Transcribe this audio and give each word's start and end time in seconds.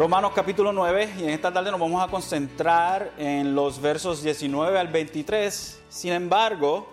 Romanos 0.00 0.32
capítulo 0.34 0.72
9 0.72 1.16
y 1.18 1.24
en 1.24 1.28
esta 1.28 1.52
tarde 1.52 1.70
nos 1.70 1.78
vamos 1.78 2.02
a 2.02 2.10
concentrar 2.10 3.12
en 3.18 3.54
los 3.54 3.82
versos 3.82 4.22
19 4.22 4.78
al 4.78 4.88
23. 4.88 5.82
Sin 5.90 6.12
embargo, 6.14 6.88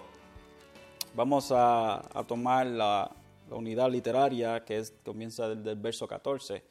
vamos 1.16 1.54
a, 1.54 2.00
a 2.00 2.24
tomar 2.26 2.68
la, 2.68 3.10
la, 3.50 3.56
unidad 3.56 3.90
literaria 3.90 4.66
que 4.66 4.80
es, 4.80 4.94
comienza 5.06 5.48
desde 5.48 5.72
el 5.72 5.78
verso 5.78 6.06
14. 6.06 6.66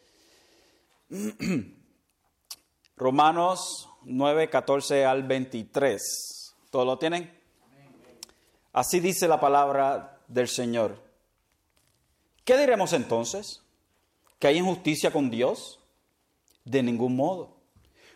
Romanos 2.98 3.88
9, 4.02 4.50
14 4.50 5.06
al 5.06 5.22
23. 5.22 6.54
¿Todos 6.68 6.84
lo 6.84 6.98
tienen? 6.98 7.34
Así 8.74 9.00
dice 9.00 9.26
la 9.26 9.40
palabra 9.40 10.20
del 10.28 10.48
Señor. 10.48 11.02
¿Qué 12.44 12.58
diremos 12.58 12.92
entonces? 12.92 13.62
¿Que 14.38 14.48
hay 14.48 14.58
injusticia 14.58 15.10
con 15.10 15.30
Dios? 15.30 15.80
De 16.66 16.82
ningún 16.82 17.16
modo. 17.16 17.56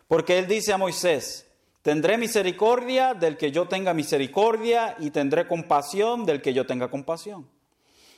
Porque 0.07 0.39
Él 0.39 0.47
dice 0.47 0.75
a 0.75 0.77
Moisés, 0.77 1.51
tendré 1.83 2.19
misericordia 2.19 3.15
del 3.15 3.39
que 3.39 3.53
yo 3.53 3.67
tenga 3.69 3.95
misericordia 3.95 4.97
y 4.99 5.11
tendré 5.11 5.47
compasión 5.47 6.27
del 6.27 6.43
que 6.43 6.53
yo 6.53 6.67
tenga 6.67 6.91
compasión. 6.91 7.49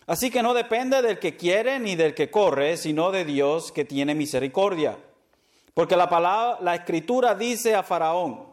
Así 0.07 0.31
que 0.31 0.43
no 0.43 0.55
depende 0.55 1.03
del 1.03 1.19
que 1.19 1.37
quiere 1.37 1.79
ni 1.79 1.95
del 1.95 2.15
que 2.15 2.31
corre, 2.31 2.77
sino 2.77 3.13
de 3.13 3.25
Dios 3.25 3.71
que 3.71 3.85
tiene 3.85 4.15
misericordia. 4.15 4.99
Porque 5.75 5.97
la 5.97 6.09
palabra, 6.09 6.59
la 6.63 6.75
escritura 6.75 7.35
dice 7.35 7.75
a 7.75 7.83
Faraón, 7.83 8.47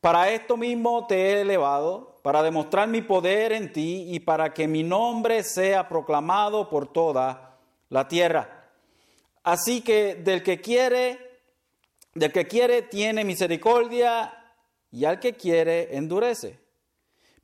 para 0.00 0.30
esto 0.30 0.56
mismo 0.56 1.06
te 1.06 1.16
he 1.16 1.40
elevado, 1.42 2.16
para 2.22 2.42
demostrar 2.42 2.88
mi 2.88 3.02
poder 3.02 3.52
en 3.52 3.72
ti 3.72 4.06
y 4.08 4.20
para 4.20 4.52
que 4.52 4.66
mi 4.66 4.82
nombre 4.82 5.42
sea 5.44 5.86
proclamado 5.86 6.68
por 6.68 6.90
toda 6.90 7.58
la 7.88 8.08
tierra. 8.08 8.70
Así 9.44 9.80
que 9.80 10.16
del 10.16 10.42
que 10.42 10.60
quiere, 10.60 11.25
del 12.16 12.32
que 12.32 12.46
quiere 12.46 12.82
tiene 12.82 13.24
misericordia 13.24 14.54
y 14.90 15.04
al 15.04 15.20
que 15.20 15.34
quiere 15.34 15.96
endurece. 15.96 16.58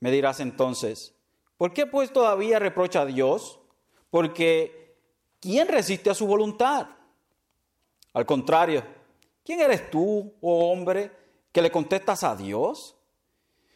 Me 0.01 0.11
dirás 0.11 0.41
entonces, 0.41 1.15
¿por 1.59 1.73
qué 1.75 1.87
pues 1.87 2.13
todavía 2.13 2.59
reprocha 2.59 3.03
a 3.03 3.07
Dios? 3.07 3.61
Porque 4.11 4.97
¿quién 5.41 5.69
resiste 5.69 6.09
a 6.11 6.15
su 6.15 6.27
voluntad? 6.27 6.89
Al 8.15 8.27
contrario, 8.27 8.83
¿quién 9.45 9.61
eres 9.61 9.91
tú, 9.91 10.35
oh 10.41 10.73
hombre, 10.73 11.11
que 11.53 11.63
le 11.63 11.71
contestas 11.71 12.25
a 12.25 12.35
Dios? 12.35 12.97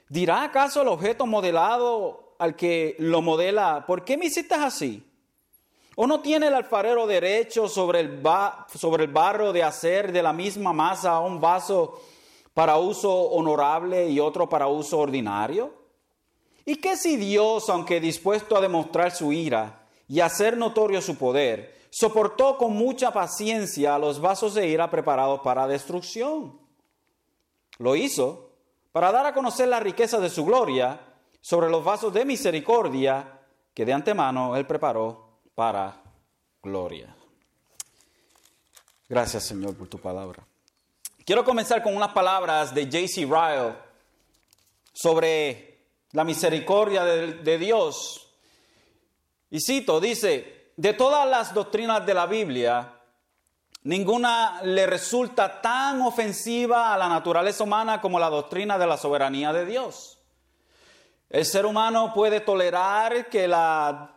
¿Dirá 0.09 0.45
acaso 0.45 0.81
el 0.81 0.89
objeto 0.89 1.27
modelado 1.27 2.35
al 2.39 2.57
que 2.57 2.97
lo 2.99 3.21
modela, 3.21 3.85
¿por 3.87 4.05
qué 4.05 4.17
me 4.17 4.27
hiciste 4.27 4.55
así? 4.55 5.03
¿O 5.99 6.07
no 6.07 6.21
tiene 6.21 6.49
el 6.49 6.55
alfarero 6.55 7.07
derecho 7.07 7.69
sobre 7.69 8.01
el, 8.01 8.19
barro 8.19 9.53
de 9.55 9.63
hacer 9.63 10.13
de 10.13 10.23
la 10.23 10.35
misma 10.35 10.75
masa 10.75 11.19
un 11.21 11.41
vaso 11.41 12.03
para 12.53 12.77
uso 12.77 13.11
honorable 13.11 14.07
y 14.11 14.21
otro 14.21 14.47
para 14.47 14.67
uso 14.67 14.99
ordinario? 14.99 15.73
¿Y 16.67 16.77
qué 16.77 16.99
si 16.99 17.17
Dios, 17.17 17.71
aunque 17.71 17.99
dispuesto 17.99 18.59
a 18.59 18.61
demostrar 18.61 19.11
su 19.11 19.33
ira 19.33 19.87
y 20.07 20.21
hacer 20.21 20.59
notorio 20.59 21.01
su 21.01 21.17
poder, 21.17 21.75
soportó 21.89 22.59
con 22.59 22.75
mucha 22.75 23.11
paciencia 23.11 23.99
los 23.99 24.21
vasos 24.21 24.53
de 24.53 24.69
ira 24.69 24.91
preparados 24.91 25.41
para 25.41 25.67
destrucción? 25.67 26.61
Lo 27.79 27.97
hizo 27.97 28.51
para 28.93 29.11
dar 29.13 29.25
a 29.25 29.33
conocer 29.33 29.69
la 29.69 29.81
riqueza 29.81 30.21
de 30.21 30.29
su 30.29 30.45
gloria 30.45 31.01
sobre 31.41 31.71
los 31.71 31.83
vasos 31.83 32.13
de 32.13 32.27
misericordia 32.27 33.41
que 33.73 33.87
de 33.87 33.95
antemano 33.95 34.57
Él 34.57 34.67
preparó 34.67 35.26
para 35.57 36.01
gloria. 36.63 37.13
Gracias 39.09 39.43
Señor 39.43 39.77
por 39.77 39.89
tu 39.89 39.99
palabra. 39.99 40.47
Quiero 41.25 41.45
comenzar 41.45 41.83
con 41.83 41.97
unas 41.97 42.13
palabras 42.13 42.73
de 42.73 42.85
J.C. 42.85 43.23
Ryle 43.23 43.75
sobre 44.93 45.89
la 46.13 46.23
misericordia 46.23 47.03
de, 47.03 47.33
de 47.43 47.59
Dios. 47.59 48.29
Y 49.51 49.61
cito, 49.61 49.99
dice, 49.99 50.71
de 50.77 50.93
todas 50.93 51.29
las 51.29 51.53
doctrinas 51.53 52.07
de 52.07 52.15
la 52.15 52.27
Biblia, 52.27 52.97
Ninguna 53.87 54.63
le 54.65 54.85
resulta 54.85 55.61
tan 55.61 56.03
ofensiva 56.03 56.93
a 56.93 56.99
la 56.99 57.09
naturaleza 57.09 57.63
humana 57.63 58.01
como 58.01 58.19
la 58.19 58.29
doctrina 58.29 58.79
de 58.79 58.87
la 58.89 58.97
soberanía 58.97 59.53
de 59.53 59.65
Dios. 59.65 60.19
El 61.31 61.45
ser 61.45 61.65
humano 61.65 62.13
puede 62.13 62.41
tolerar 62.41 63.29
que, 63.29 63.47
la, 63.47 64.16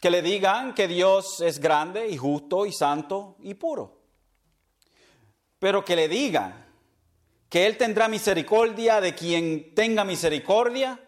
que 0.00 0.10
le 0.10 0.22
digan 0.22 0.74
que 0.74 0.88
Dios 0.88 1.40
es 1.40 1.58
grande 1.58 2.08
y 2.08 2.16
justo 2.16 2.66
y 2.66 2.72
santo 2.72 3.36
y 3.40 3.54
puro. 3.54 4.02
Pero 5.58 5.84
que 5.84 5.96
le 5.96 6.08
digan 6.08 6.64
que 7.48 7.66
Él 7.66 7.76
tendrá 7.76 8.08
misericordia 8.08 9.00
de 9.00 9.14
quien 9.14 9.74
tenga 9.74 10.04
misericordia, 10.04 11.00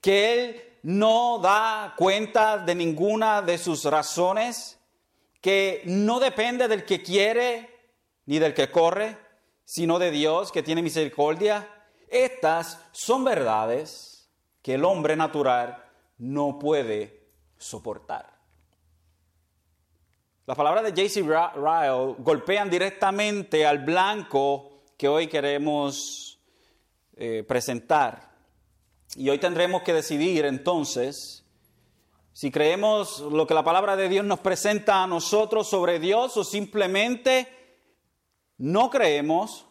que 0.00 0.32
Él 0.32 0.62
no 0.82 1.40
da 1.40 1.94
cuenta 1.96 2.58
de 2.58 2.74
ninguna 2.74 3.42
de 3.42 3.58
sus 3.58 3.84
razones, 3.84 4.78
que 5.40 5.82
no 5.84 6.20
depende 6.20 6.68
del 6.68 6.84
que 6.84 7.02
quiere 7.02 7.68
ni 8.26 8.38
del 8.38 8.54
que 8.54 8.70
corre, 8.70 9.18
sino 9.64 9.98
de 9.98 10.10
Dios 10.10 10.52
que 10.52 10.62
tiene 10.62 10.82
misericordia. 10.82 11.68
Estas 12.08 12.80
son 12.92 13.24
verdades 13.24 14.30
que 14.62 14.74
el 14.74 14.84
hombre 14.84 15.16
natural 15.16 15.84
no 16.18 16.58
puede 16.58 17.15
soportar. 17.66 18.36
Las 20.46 20.56
palabras 20.56 20.84
de 20.84 20.90
J.C. 20.90 21.22
Ryle 21.22 22.14
golpean 22.18 22.70
directamente 22.70 23.66
al 23.66 23.80
blanco 23.80 24.84
que 24.96 25.08
hoy 25.08 25.26
queremos 25.26 26.38
eh, 27.16 27.44
presentar. 27.46 28.30
Y 29.16 29.28
hoy 29.28 29.38
tendremos 29.38 29.82
que 29.82 29.92
decidir 29.92 30.44
entonces 30.44 31.44
si 32.32 32.50
creemos 32.50 33.20
lo 33.20 33.46
que 33.46 33.54
la 33.54 33.64
palabra 33.64 33.96
de 33.96 34.08
Dios 34.08 34.24
nos 34.24 34.40
presenta 34.40 35.02
a 35.02 35.06
nosotros 35.06 35.68
sobre 35.68 35.98
Dios 35.98 36.36
o 36.36 36.44
simplemente 36.44 37.48
no 38.58 38.90
creemos 38.90 39.66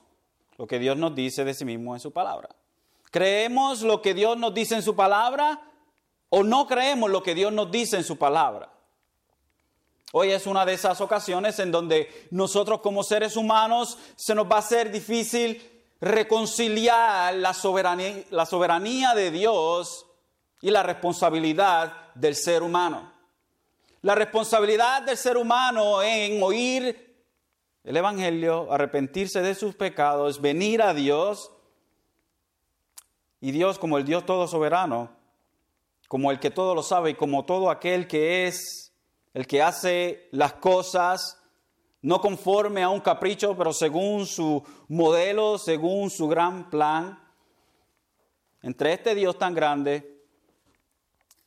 lo 0.57 0.67
que 0.67 0.79
Dios 0.79 0.97
nos 0.97 1.15
dice 1.15 1.45
de 1.45 1.53
sí 1.53 1.63
mismo 1.63 1.95
en 1.95 1.99
su 1.99 2.11
palabra. 2.11 2.49
¿Creemos 3.11 3.81
lo 3.81 4.01
que 4.01 4.13
Dios 4.13 4.37
nos 4.37 4.53
dice 4.53 4.75
en 4.75 4.81
su 4.81 4.95
palabra 4.95 5.61
o 6.29 6.43
no 6.43 6.67
creemos 6.67 7.09
lo 7.09 7.23
que 7.23 7.35
Dios 7.35 7.51
nos 7.51 7.71
dice 7.71 7.97
en 7.97 8.03
su 8.03 8.17
palabra? 8.17 8.71
Hoy 10.11 10.31
es 10.31 10.47
una 10.47 10.65
de 10.65 10.73
esas 10.73 11.01
ocasiones 11.01 11.59
en 11.59 11.71
donde 11.71 12.27
nosotros 12.31 12.79
como 12.81 13.03
seres 13.03 13.35
humanos 13.35 13.97
se 14.15 14.33
nos 14.33 14.49
va 14.49 14.57
a 14.57 14.59
hacer 14.59 14.91
difícil 14.91 15.61
reconciliar 15.99 17.33
la 17.35 17.53
soberanía, 17.53 18.23
la 18.29 18.45
soberanía 18.45 19.13
de 19.13 19.31
Dios 19.31 20.05
y 20.61 20.71
la 20.71 20.83
responsabilidad 20.83 22.13
del 22.15 22.35
ser 22.35 22.63
humano. 22.63 23.11
La 24.01 24.15
responsabilidad 24.15 25.01
del 25.01 25.17
ser 25.17 25.35
humano 25.35 26.01
en 26.01 26.41
oír 26.41 27.05
el 27.85 27.97
Evangelio, 27.97 28.71
arrepentirse 28.71 29.41
de 29.41 29.53
sus 29.53 29.75
pecados, 29.75 30.41
venir 30.41 30.81
a 30.81 30.93
Dios. 30.93 31.51
Y 33.41 33.51
Dios 33.51 33.77
como 33.77 33.99
el 33.99 34.05
Dios 34.05 34.25
todo 34.25 34.47
soberano, 34.47 35.14
como 36.07 36.31
el 36.31 36.39
que 36.39 36.51
todo 36.51 36.75
lo 36.75 36.83
sabe 36.83 37.11
y 37.11 37.15
como 37.15 37.45
todo 37.45 37.69
aquel 37.69 38.07
que 38.07 38.47
es 38.47 38.93
el 39.33 39.47
que 39.47 39.61
hace 39.61 40.29
las 40.31 40.53
cosas 40.53 41.41
no 42.05 42.21
conforme 42.21 42.83
a 42.83 42.89
un 42.89 42.99
capricho, 42.99 43.57
pero 43.57 43.73
según 43.73 44.27
su 44.27 44.63
modelo, 44.89 45.57
según 45.57 46.11
su 46.11 46.27
gran 46.27 46.69
plan. 46.69 47.19
Entre 48.61 48.93
este 48.93 49.15
Dios 49.15 49.39
tan 49.39 49.55
grande 49.55 50.23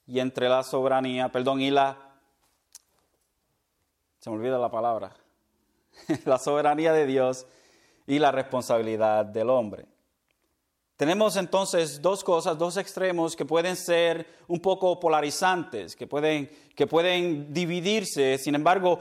y 0.05 0.19
entre 0.19 0.49
la 0.49 0.65
soberanía, 0.65 1.31
perdón, 1.31 1.61
y 1.61 1.71
la... 1.71 1.97
Se 4.19 4.31
me 4.31 4.37
olvida 4.37 4.59
la 4.59 4.69
palabra. 4.69 5.15
la 6.25 6.39
soberanía 6.39 6.93
de 6.93 7.07
Dios 7.07 7.47
y 8.09 8.19
la 8.19 8.33
responsabilidad 8.33 9.25
del 9.27 9.51
hombre. 9.51 9.87
Tenemos 10.99 11.37
entonces 11.37 12.03
dos 12.03 12.25
cosas, 12.25 12.59
dos 12.59 12.77
extremos 12.77 13.37
que 13.37 13.45
pueden 13.45 13.77
ser 13.77 14.27
un 14.49 14.59
poco 14.59 14.99
polarizantes, 14.99 15.95
que 15.95 16.09
pueden, 16.09 16.51
que 16.75 16.89
pueden 16.89 17.55
dividirse. 17.55 18.37
Sin 18.37 18.57
embargo, 18.57 18.99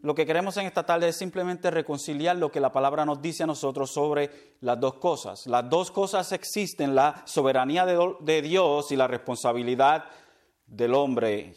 lo 0.00 0.14
que 0.14 0.24
queremos 0.24 0.56
en 0.56 0.64
esta 0.64 0.86
tarde 0.86 1.10
es 1.10 1.16
simplemente 1.16 1.70
reconciliar 1.70 2.36
lo 2.36 2.50
que 2.50 2.60
la 2.60 2.72
palabra 2.72 3.04
nos 3.04 3.20
dice 3.20 3.42
a 3.42 3.46
nosotros 3.46 3.90
sobre 3.90 4.56
las 4.62 4.80
dos 4.80 4.94
cosas. 4.94 5.46
Las 5.46 5.68
dos 5.68 5.90
cosas 5.90 6.32
existen, 6.32 6.94
la 6.94 7.22
soberanía 7.26 7.84
de, 7.84 8.14
de 8.20 8.40
Dios 8.40 8.90
y 8.90 8.96
la 8.96 9.06
responsabilidad 9.06 10.04
del 10.66 10.94
hombre. 10.94 11.56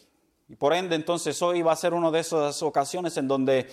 Y 0.50 0.56
por 0.56 0.74
ende, 0.74 0.96
entonces 0.96 1.40
hoy 1.40 1.62
va 1.62 1.72
a 1.72 1.76
ser 1.76 1.94
una 1.94 2.10
de 2.10 2.20
esas 2.20 2.62
ocasiones 2.62 3.16
en 3.16 3.26
donde 3.26 3.70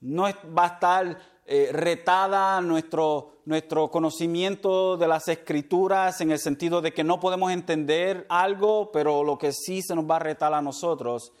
no 0.00 0.24
va 0.24 0.64
a 0.64 0.66
estar 0.66 1.18
eh, 1.52 1.70
retada 1.72 2.60
nuestro, 2.60 3.40
nuestro 3.44 3.90
conocimiento 3.90 4.96
de 4.96 5.08
las 5.08 5.26
escrituras 5.26 6.20
en 6.20 6.30
el 6.30 6.38
sentido 6.38 6.80
de 6.80 6.94
que 6.94 7.02
no 7.02 7.18
podemos 7.18 7.50
entender 7.50 8.24
algo, 8.28 8.92
pero 8.92 9.24
lo 9.24 9.36
que 9.36 9.52
sí 9.52 9.82
se 9.82 9.96
nos 9.96 10.08
va 10.08 10.14
a 10.14 10.20
retar 10.20 10.54
a 10.54 10.62
nosotros 10.62 11.32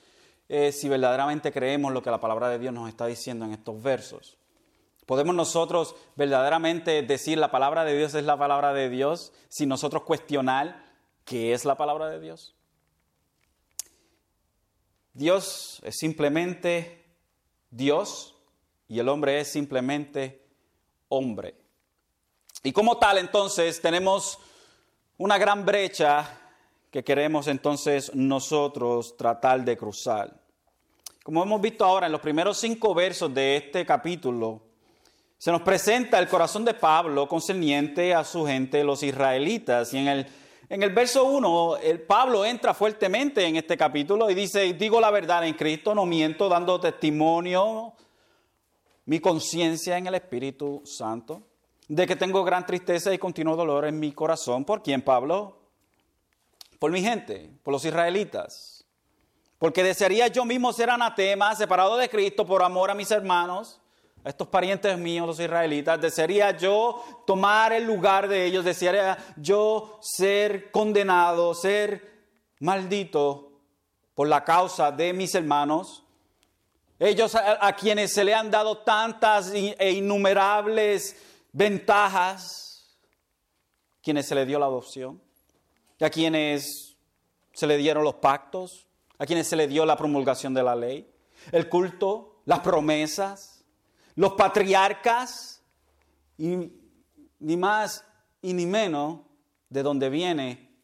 es 0.48 0.80
si 0.80 0.88
verdaderamente 0.88 1.52
creemos 1.52 1.92
lo 1.92 2.02
que 2.02 2.10
la 2.10 2.18
palabra 2.18 2.48
de 2.48 2.58
Dios 2.58 2.74
nos 2.74 2.88
está 2.88 3.06
diciendo 3.06 3.44
en 3.44 3.52
estos 3.52 3.80
versos. 3.80 4.36
¿Podemos 5.06 5.32
nosotros 5.32 5.94
verdaderamente 6.16 7.02
decir 7.02 7.38
la 7.38 7.52
palabra 7.52 7.84
de 7.84 7.96
Dios 7.96 8.12
es 8.16 8.24
la 8.24 8.36
palabra 8.36 8.72
de 8.72 8.88
Dios 8.88 9.32
sin 9.48 9.68
nosotros 9.68 10.02
cuestionar 10.02 10.86
qué 11.24 11.52
es 11.52 11.64
la 11.64 11.76
palabra 11.76 12.08
de 12.08 12.18
Dios? 12.18 12.56
Dios 15.14 15.80
es 15.84 15.98
simplemente 15.98 17.04
Dios 17.70 18.39
y 18.90 18.98
el 18.98 19.08
hombre 19.08 19.38
es 19.38 19.46
simplemente 19.46 20.44
hombre. 21.08 21.54
Y 22.64 22.72
como 22.72 22.98
tal 22.98 23.18
entonces 23.18 23.80
tenemos 23.80 24.38
una 25.16 25.38
gran 25.38 25.64
brecha 25.64 26.28
que 26.90 27.04
queremos 27.04 27.46
entonces 27.46 28.12
nosotros 28.16 29.16
tratar 29.16 29.64
de 29.64 29.76
cruzar. 29.76 30.34
Como 31.22 31.40
hemos 31.40 31.60
visto 31.60 31.84
ahora 31.84 32.06
en 32.06 32.12
los 32.12 32.20
primeros 32.20 32.58
cinco 32.58 32.92
versos 32.92 33.32
de 33.32 33.58
este 33.58 33.86
capítulo, 33.86 34.60
se 35.38 35.52
nos 35.52 35.62
presenta 35.62 36.18
el 36.18 36.26
corazón 36.26 36.64
de 36.64 36.74
Pablo 36.74 37.28
concerniente 37.28 38.12
a 38.12 38.24
su 38.24 38.44
gente, 38.44 38.82
los 38.82 39.04
israelitas. 39.04 39.94
Y 39.94 39.98
en 39.98 40.08
el, 40.08 40.26
en 40.68 40.82
el 40.82 40.90
verso 40.90 41.26
1, 41.26 41.76
el 41.76 42.02
Pablo 42.02 42.44
entra 42.44 42.74
fuertemente 42.74 43.46
en 43.46 43.54
este 43.54 43.76
capítulo 43.76 44.28
y 44.28 44.34
dice, 44.34 44.74
digo 44.74 45.00
la 45.00 45.12
verdad 45.12 45.46
en 45.46 45.54
Cristo, 45.54 45.94
no 45.94 46.06
miento, 46.06 46.48
dando 46.48 46.80
testimonio, 46.80 47.94
mi 49.10 49.18
conciencia 49.18 49.98
en 49.98 50.06
el 50.06 50.14
Espíritu 50.14 50.82
Santo, 50.84 51.42
de 51.88 52.06
que 52.06 52.14
tengo 52.14 52.44
gran 52.44 52.64
tristeza 52.64 53.12
y 53.12 53.18
continuo 53.18 53.56
dolor 53.56 53.84
en 53.84 53.98
mi 53.98 54.12
corazón. 54.12 54.64
¿Por 54.64 54.84
quién, 54.84 55.02
Pablo? 55.02 55.58
Por 56.78 56.92
mi 56.92 57.02
gente, 57.02 57.50
por 57.64 57.72
los 57.72 57.84
israelitas. 57.84 58.84
Porque 59.58 59.82
desearía 59.82 60.28
yo 60.28 60.44
mismo 60.44 60.72
ser 60.72 60.90
anatema, 60.90 61.52
separado 61.56 61.96
de 61.96 62.08
Cristo 62.08 62.46
por 62.46 62.62
amor 62.62 62.88
a 62.88 62.94
mis 62.94 63.10
hermanos 63.10 63.80
a 64.22 64.28
estos 64.28 64.46
parientes 64.46 64.96
míos, 64.96 65.26
los 65.26 65.40
israelitas, 65.40 66.00
desearía 66.00 66.56
yo 66.56 67.02
tomar 67.26 67.72
el 67.72 67.84
lugar 67.84 68.28
de 68.28 68.44
ellos, 68.44 68.64
desearía 68.64 69.18
yo 69.36 69.98
ser 70.00 70.70
condenado, 70.70 71.52
ser 71.54 72.22
maldito 72.60 73.50
por 74.14 74.28
la 74.28 74.44
causa 74.44 74.92
de 74.92 75.12
mis 75.12 75.34
hermanos. 75.34 76.04
Ellos 77.00 77.34
a, 77.34 77.72
quienes 77.74 78.12
se 78.12 78.22
le 78.22 78.34
han 78.34 78.50
dado 78.50 78.78
tantas 78.78 79.50
e 79.52 79.90
innumerables 79.90 81.16
ventajas, 81.50 82.96
quienes 84.02 84.26
se 84.26 84.36
le 84.36 84.46
dio 84.46 84.60
la 84.60 84.66
adopción, 84.66 85.20
a 86.00 86.08
quienes 86.10 86.96
se 87.52 87.66
le 87.66 87.76
dieron 87.76 88.04
los 88.04 88.14
pactos, 88.14 88.86
a 89.18 89.26
quienes 89.26 89.48
se 89.48 89.56
le 89.56 89.66
dio 89.66 89.84
la 89.84 89.96
promulgación 89.96 90.54
de 90.54 90.62
la 90.62 90.76
ley, 90.76 91.12
el 91.50 91.68
culto, 91.68 92.42
las 92.44 92.60
promesas 92.60 93.60
los 94.20 94.34
patriarcas, 94.34 95.62
y 96.36 96.72
ni 97.38 97.56
más 97.56 98.04
y 98.42 98.52
ni 98.52 98.66
menos 98.66 99.20
de 99.68 99.82
donde 99.82 100.10
viene 100.10 100.74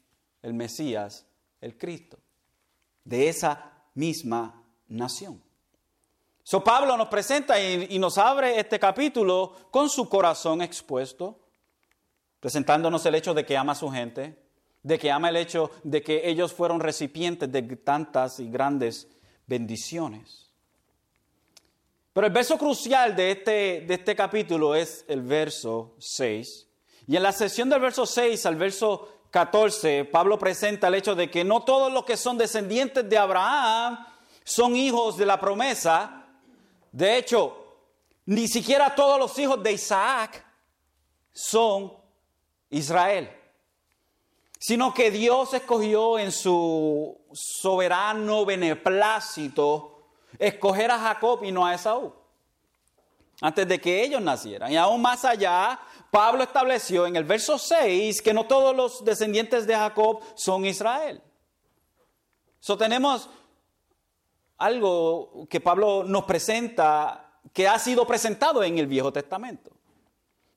el 0.40 0.54
Mesías, 0.54 1.26
el 1.60 1.76
Cristo, 1.76 2.18
de 3.04 3.28
esa 3.28 3.84
misma 3.94 4.64
nación. 4.88 5.42
So 6.48 6.62
Pablo 6.62 6.96
nos 6.96 7.08
presenta 7.08 7.60
y, 7.60 7.98
nos 7.98 8.18
abre 8.18 8.60
este 8.60 8.78
capítulo 8.78 9.52
con 9.72 9.90
su 9.90 10.08
corazón 10.08 10.62
expuesto, 10.62 11.40
presentándonos 12.38 13.04
el 13.04 13.16
hecho 13.16 13.34
de 13.34 13.44
que 13.44 13.56
ama 13.56 13.72
a 13.72 13.74
su 13.74 13.90
gente, 13.90 14.38
de 14.80 14.96
que 14.96 15.10
ama 15.10 15.30
el 15.30 15.38
hecho 15.38 15.72
de 15.82 16.04
que 16.04 16.30
ellos 16.30 16.52
fueron 16.52 16.78
recipientes 16.78 17.50
de 17.50 17.62
tantas 17.62 18.38
y 18.38 18.48
grandes 18.48 19.08
bendiciones. 19.48 20.52
Pero 22.12 22.28
el 22.28 22.32
verso 22.32 22.56
crucial 22.56 23.16
de 23.16 23.32
este, 23.32 23.80
de 23.80 23.94
este 23.94 24.14
capítulo 24.14 24.76
es 24.76 25.04
el 25.08 25.22
verso 25.22 25.96
6. 25.98 26.68
Y 27.08 27.16
en 27.16 27.24
la 27.24 27.32
sesión 27.32 27.68
del 27.68 27.80
verso 27.80 28.06
6 28.06 28.46
al 28.46 28.54
verso 28.54 29.08
14, 29.32 30.04
Pablo 30.04 30.38
presenta 30.38 30.86
el 30.86 30.94
hecho 30.94 31.16
de 31.16 31.28
que 31.28 31.42
no 31.42 31.64
todos 31.64 31.92
los 31.92 32.04
que 32.04 32.16
son 32.16 32.38
descendientes 32.38 33.08
de 33.08 33.18
Abraham 33.18 33.98
son 34.44 34.76
hijos 34.76 35.16
de 35.16 35.26
la 35.26 35.40
promesa. 35.40 36.22
De 36.96 37.18
hecho, 37.18 37.54
ni 38.24 38.48
siquiera 38.48 38.94
todos 38.94 39.18
los 39.18 39.38
hijos 39.38 39.62
de 39.62 39.72
Isaac 39.72 40.42
son 41.30 41.92
Israel, 42.70 43.30
sino 44.58 44.94
que 44.94 45.10
Dios 45.10 45.52
escogió 45.52 46.18
en 46.18 46.32
su 46.32 47.20
soberano 47.34 48.46
beneplácito 48.46 50.06
escoger 50.38 50.90
a 50.90 50.98
Jacob 50.98 51.44
y 51.44 51.52
no 51.52 51.66
a 51.66 51.74
Esaú, 51.74 52.14
antes 53.42 53.68
de 53.68 53.78
que 53.78 54.02
ellos 54.02 54.22
nacieran. 54.22 54.72
Y 54.72 54.78
aún 54.78 55.02
más 55.02 55.22
allá, 55.26 55.78
Pablo 56.10 56.44
estableció 56.44 57.06
en 57.06 57.16
el 57.16 57.24
verso 57.24 57.58
6 57.58 58.22
que 58.22 58.32
no 58.32 58.46
todos 58.46 58.74
los 58.74 59.04
descendientes 59.04 59.66
de 59.66 59.74
Jacob 59.74 60.22
son 60.34 60.64
Israel. 60.64 61.22
So 62.58 62.78
tenemos 62.78 63.28
algo 64.58 65.46
que 65.48 65.60
Pablo 65.60 66.04
nos 66.04 66.24
presenta 66.24 67.40
que 67.52 67.68
ha 67.68 67.78
sido 67.78 68.06
presentado 68.06 68.62
en 68.62 68.78
el 68.78 68.86
Viejo 68.86 69.12
Testamento. 69.12 69.70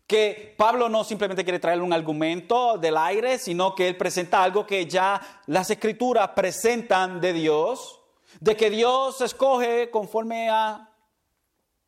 Que 0.08 0.56
Pablo 0.58 0.90
no 0.90 1.04
simplemente 1.04 1.44
quiere 1.44 1.60
traer 1.60 1.82
un 1.82 1.94
argumento 1.94 2.78
del 2.78 2.98
aire, 2.98 3.38
sino 3.38 3.76
que 3.76 3.88
él 3.88 3.98
presenta 3.98 4.44
algo 4.44 4.66
que 4.66 4.86
ya 4.88 5.22
las 5.46 5.70
escrituras 5.70 6.30
presentan 6.30 7.22
de 7.22 7.34
Dios 7.34 8.00
de 8.40 8.56
que 8.56 8.70
Dios 8.70 9.22
escoge 9.22 9.90
conforme 9.90 10.50
a 10.50 10.90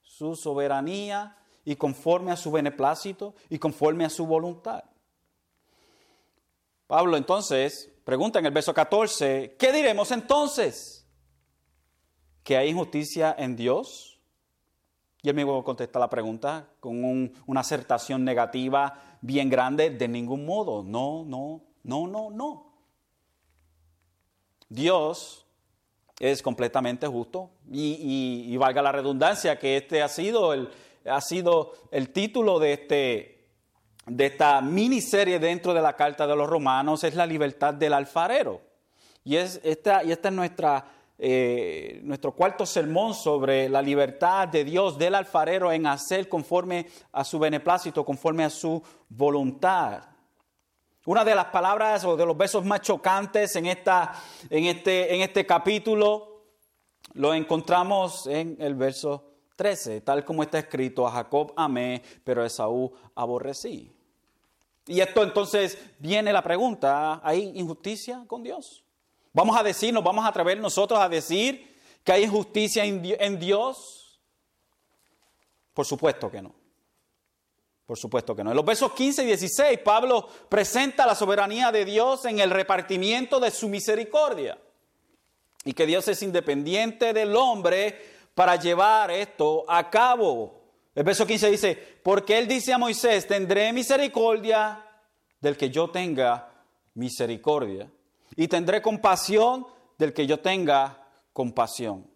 su 0.02 0.36
soberanía 0.36 1.38
y 1.64 1.76
conforme 1.76 2.32
a 2.32 2.38
su 2.38 2.52
beneplácito 2.52 3.36
y 3.50 3.60
conforme 3.60 4.06
a 4.06 4.10
su 4.10 4.26
voluntad. 4.26 4.84
Pablo 6.88 7.16
entonces 7.16 7.90
pregunta 8.04 8.40
en 8.40 8.48
el 8.48 8.52
verso 8.52 8.74
14, 8.74 9.56
¿qué 9.58 9.72
diremos 9.72 10.12
entonces? 10.12 11.01
¿Que 12.44 12.58
hay 12.58 12.70
injusticia 12.70 13.36
en 13.38 13.56
Dios? 13.56 14.20
Y 15.22 15.30
él 15.30 15.36
mismo 15.36 15.64
contesta 15.64 16.00
la 16.00 16.10
pregunta 16.10 16.68
con 16.80 17.32
una 17.46 17.60
acertación 17.60 18.24
negativa 18.24 19.18
bien 19.22 19.50
grande, 19.50 19.92
de 19.92 20.08
ningún 20.08 20.46
modo, 20.46 20.84
no, 20.84 21.24
no, 21.26 21.62
no, 21.84 22.08
no, 22.08 22.30
no. 22.32 22.72
Dios 24.68 25.46
es 26.22 26.42
completamente 26.42 27.08
justo. 27.08 27.50
Y, 27.72 28.56
valga 28.58 28.82
la 28.82 28.92
redundancia 28.92 29.58
que 29.58 29.78
este 29.78 30.02
ha 30.02 30.08
sido 30.08 30.54
el, 30.54 30.70
ha 31.06 31.20
sido 31.20 31.74
el 31.92 32.10
título 32.10 32.60
de, 32.60 32.74
este, 32.74 33.48
de 34.06 34.26
esta 34.28 34.62
miniserie 34.62 35.40
dentro 35.40 35.74
de 35.74 35.82
la 35.82 35.96
Carta 35.96 36.28
de 36.28 36.36
los 36.36 36.50
Romanos, 36.50 37.04
es 37.04 37.16
la 37.16 37.26
libertad 37.26 37.74
del 37.74 37.94
alfarero. 37.94 38.62
Y, 39.24 39.36
es 39.36 39.60
esta, 39.64 40.04
y 40.04 40.12
esta 40.12 40.30
es 40.30 40.34
nuestra, 40.36 40.86
eh, 41.24 42.00
nuestro 42.04 42.32
cuarto 42.32 42.66
sermón 42.66 43.14
sobre 43.14 43.70
la 43.70 43.80
libertad 43.80 44.48
de 44.48 44.64
Dios 44.64 44.98
del 44.98 45.14
alfarero 45.14 45.72
en 45.72 45.86
hacer 45.86 46.28
conforme 46.28 46.88
a 47.12 47.24
su 47.24 47.38
beneplácito, 47.38 48.04
conforme 48.04 48.44
a 48.44 48.50
su 48.50 48.82
voluntad. 49.08 50.02
Una 51.06 51.24
de 51.24 51.36
las 51.36 51.46
palabras 51.46 52.04
o 52.06 52.18
de 52.18 52.26
los 52.26 52.36
versos 52.36 52.66
más 52.66 52.82
chocantes 52.82 53.56
en, 53.56 53.68
esta, 53.68 54.14
en, 54.50 54.66
este, 54.66 55.14
en 55.14 55.22
este 55.22 55.46
capítulo 55.46 56.42
lo 57.14 57.36
encontramos 57.36 58.26
en 58.26 58.58
el 58.60 58.74
verso 58.74 59.24
13, 59.58 60.02
tal 60.02 60.26
como 60.26 60.42
está 60.42 60.58
escrito, 60.58 61.06
a 61.06 61.12
Jacob 61.12 61.54
amé, 61.56 62.02
pero 62.24 62.42
a 62.42 62.48
Esaú 62.48 62.92
aborrecí. 63.14 63.96
Y 64.88 65.00
esto 65.02 65.22
entonces 65.22 65.78
viene 66.00 66.34
la 66.34 66.42
pregunta, 66.42 67.22
¿hay 67.24 67.52
injusticia 67.54 68.24
con 68.26 68.42
Dios? 68.42 68.84
Vamos 69.34 69.58
a 69.58 69.64
decir, 69.64 69.94
nos 69.94 70.04
vamos 70.04 70.26
a 70.26 70.30
atrever 70.30 70.60
nosotros 70.60 71.00
a 71.00 71.08
decir 71.08 71.80
que 72.04 72.12
hay 72.12 72.24
injusticia 72.24 72.84
en 72.84 73.40
Dios. 73.40 74.20
Por 75.74 75.86
supuesto 75.86 76.30
que 76.30 76.42
no. 76.42 76.62
Por 77.92 77.98
supuesto 77.98 78.34
que 78.34 78.42
no. 78.42 78.52
En 78.52 78.56
los 78.56 78.66
versos 78.66 78.94
15 78.94 79.24
y 79.24 79.26
16, 79.26 79.80
Pablo 79.80 80.26
presenta 80.48 81.06
la 81.06 81.14
soberanía 81.14 81.74
de 81.74 81.84
Dios 81.84 82.24
en 82.24 82.40
el 82.40 82.50
repartimiento 82.50 83.38
de 83.38 83.52
su 83.52 83.68
misericordia. 83.68 84.58
Y 85.66 85.74
que 85.74 85.86
Dios 85.86 86.08
es 86.08 86.24
independiente 86.24 87.12
del 87.12 87.36
hombre 87.36 88.00
para 88.34 88.56
llevar 88.56 89.12
esto 89.12 89.66
a 89.68 89.90
cabo. 89.90 90.62
El 90.96 91.04
verso 91.04 91.28
15 91.28 91.52
dice, 91.52 92.00
porque 92.02 92.38
él 92.38 92.48
dice 92.48 92.72
a 92.72 92.78
Moisés, 92.78 93.28
tendré 93.28 93.74
misericordia 93.74 94.86
del 95.42 95.58
que 95.58 95.70
yo 95.70 95.90
tenga 95.90 96.50
misericordia. 96.94 97.92
Y 98.36 98.48
tendré 98.48 98.82
compasión 98.82 99.68
del 99.98 100.14
que 100.14 100.26
yo 100.26 100.40
tenga 100.40 101.08
compasión. 101.34 102.08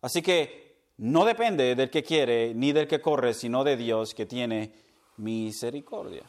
Así 0.00 0.22
que 0.22 0.84
no 0.98 1.24
depende 1.24 1.74
del 1.74 1.90
que 1.90 2.02
quiere 2.02 2.54
ni 2.54 2.72
del 2.72 2.88
que 2.88 3.00
corre, 3.00 3.34
sino 3.34 3.64
de 3.64 3.76
Dios 3.76 4.14
que 4.14 4.26
tiene 4.26 4.72
misericordia. 5.16 6.24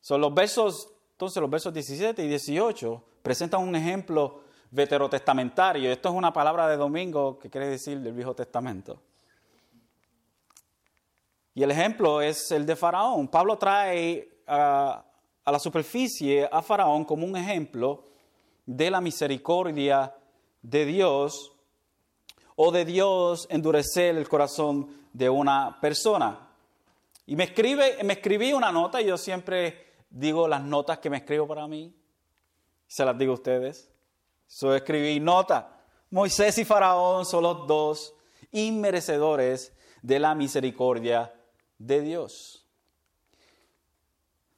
Son 0.00 0.20
los 0.20 0.34
versos, 0.34 0.92
entonces 1.12 1.40
los 1.40 1.50
versos 1.50 1.72
17 1.72 2.22
y 2.24 2.28
18 2.28 3.04
presentan 3.22 3.62
un 3.62 3.74
ejemplo 3.74 4.42
veterotestamentario. 4.70 5.90
Esto 5.90 6.10
es 6.10 6.14
una 6.14 6.32
palabra 6.32 6.68
de 6.68 6.76
domingo 6.76 7.38
que 7.38 7.48
quiere 7.48 7.68
decir 7.68 8.00
del 8.00 8.12
Viejo 8.12 8.34
Testamento. 8.34 9.00
Y 11.54 11.62
el 11.62 11.70
ejemplo 11.70 12.20
es 12.20 12.50
el 12.50 12.66
de 12.66 12.74
Faraón. 12.74 13.28
Pablo 13.28 13.56
trae 13.56 14.42
a, 14.46 15.04
a 15.44 15.52
la 15.52 15.58
superficie 15.58 16.48
a 16.50 16.62
Faraón 16.62 17.04
como 17.04 17.26
un 17.26 17.36
ejemplo 17.36 18.04
de 18.66 18.90
la 18.90 19.00
misericordia 19.00 20.14
de 20.62 20.86
Dios 20.86 21.52
o 22.56 22.70
de 22.70 22.84
Dios 22.84 23.46
endurecer 23.50 24.16
el 24.16 24.28
corazón 24.28 25.08
de 25.12 25.28
una 25.28 25.78
persona. 25.80 26.48
Y 27.26 27.36
me, 27.36 27.44
escribe, 27.44 28.02
me 28.04 28.14
escribí 28.14 28.52
una 28.52 28.70
nota, 28.70 29.00
y 29.00 29.06
yo 29.06 29.16
siempre 29.16 29.92
digo 30.10 30.46
las 30.46 30.62
notas 30.62 30.98
que 30.98 31.10
me 31.10 31.18
escribo 31.18 31.46
para 31.46 31.66
mí, 31.66 31.94
se 32.86 33.04
las 33.04 33.18
digo 33.18 33.32
a 33.32 33.36
ustedes. 33.36 33.90
So 34.46 34.74
escribí 34.74 35.18
nota. 35.20 35.80
Moisés 36.10 36.58
y 36.58 36.64
Faraón 36.64 37.24
son 37.24 37.42
los 37.42 37.66
dos 37.66 38.14
inmerecedores 38.52 39.72
de 40.02 40.18
la 40.20 40.34
misericordia 40.34 41.34
de 41.78 42.00
Dios. 42.02 42.63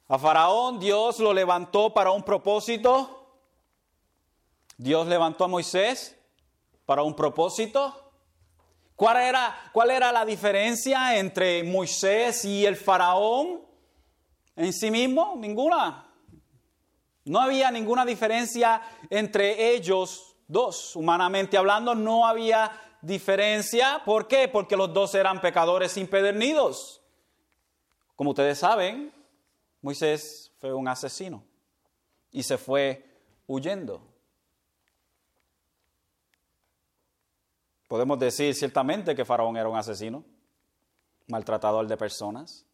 A 0.09 0.17
Faraón 0.17 0.79
Dios 0.79 1.19
lo 1.19 1.33
levantó 1.33 1.93
para 1.93 2.11
un 2.11 2.23
propósito. 2.23 3.25
Dios 4.77 5.07
levantó 5.07 5.43
a 5.43 5.47
Moisés 5.47 6.17
para 6.85 7.03
un 7.03 7.15
propósito. 7.15 8.11
¿Cuál 8.95 9.17
era, 9.17 9.69
¿Cuál 9.73 9.91
era 9.91 10.11
la 10.11 10.25
diferencia 10.25 11.17
entre 11.17 11.63
Moisés 11.63 12.45
y 12.45 12.65
el 12.65 12.77
faraón 12.77 13.61
en 14.55 14.73
sí 14.73 14.89
mismo? 14.89 15.35
Ninguna. 15.37 16.07
No 17.25 17.41
había 17.41 17.69
ninguna 17.69 18.05
diferencia 18.05 18.81
entre 19.09 19.75
ellos 19.75 20.37
dos. 20.47 20.95
Humanamente 20.95 21.57
hablando, 21.57 21.93
no 21.93 22.25
había 22.25 22.71
diferencia. 23.01 24.01
¿Por 24.05 24.27
qué? 24.27 24.47
Porque 24.47 24.77
los 24.77 24.93
dos 24.93 25.13
eran 25.13 25.41
pecadores 25.41 25.97
impedernidos. 25.97 27.01
Como 28.15 28.31
ustedes 28.31 28.57
saben, 28.57 29.13
Moisés 29.81 30.51
fue 30.59 30.73
un 30.73 30.87
asesino 30.87 31.43
y 32.31 32.43
se 32.43 32.57
fue 32.57 33.05
huyendo. 33.47 34.01
Podemos 37.87 38.19
decir 38.19 38.53
ciertamente 38.53 39.15
que 39.15 39.23
Faraón 39.23 39.55
era 39.55 39.69
un 39.69 39.77
asesino, 39.77 40.25
maltratador 41.27 41.87
de 41.87 41.95
personas, 41.95 42.65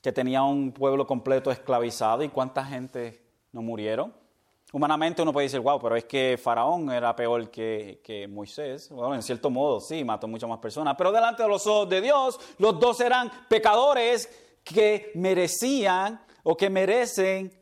que 0.00 0.12
tenía 0.12 0.42
un 0.42 0.72
pueblo 0.72 1.06
completo 1.06 1.50
esclavizado 1.50 2.22
y 2.22 2.28
cuánta 2.28 2.64
gente 2.64 3.24
no 3.52 3.62
murieron. 3.62 4.14
Humanamente 4.72 5.22
uno 5.22 5.32
puede 5.32 5.46
decir, 5.46 5.60
wow, 5.60 5.80
pero 5.80 5.96
es 5.96 6.04
que 6.04 6.38
Faraón 6.40 6.90
era 6.90 7.14
peor 7.14 7.48
que, 7.48 8.00
que, 8.02 8.26
Moisés. 8.26 8.90
Bueno, 8.90 9.14
en 9.14 9.22
cierto 9.22 9.48
modo 9.48 9.80
sí, 9.80 10.04
mató 10.04 10.26
muchas 10.26 10.48
más 10.48 10.58
personas. 10.58 10.94
Pero 10.98 11.12
delante 11.12 11.44
de 11.44 11.48
los 11.48 11.66
ojos 11.66 11.88
de 11.88 12.00
Dios, 12.00 12.40
los 12.58 12.78
dos 12.78 13.00
eran 13.00 13.30
pecadores 13.48 14.28
que 14.64 15.12
merecían 15.14 16.24
o 16.42 16.56
que 16.56 16.70
merecen 16.70 17.52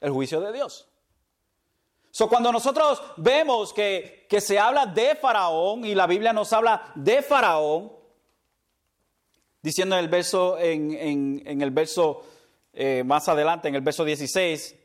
el 0.00 0.10
juicio 0.10 0.40
de 0.40 0.52
Dios. 0.52 0.88
So, 2.10 2.28
cuando 2.28 2.52
nosotros 2.52 3.02
vemos 3.16 3.72
que, 3.72 4.26
se 4.38 4.58
habla 4.58 4.84
de 4.84 5.14
Faraón 5.14 5.84
y 5.86 5.94
la 5.94 6.06
Biblia 6.06 6.32
nos 6.32 6.52
habla 6.52 6.92
de 6.94 7.22
Faraón, 7.22 7.90
diciendo 9.62 9.96
en 9.96 10.04
el 10.04 10.10
verso, 10.10 10.58
en, 10.58 11.62
el 11.62 11.70
verso 11.70 12.22
eh, 12.74 13.02
más 13.04 13.28
adelante, 13.28 13.68
en 13.68 13.76
el 13.76 13.80
verso 13.80 14.04
16, 14.04 14.76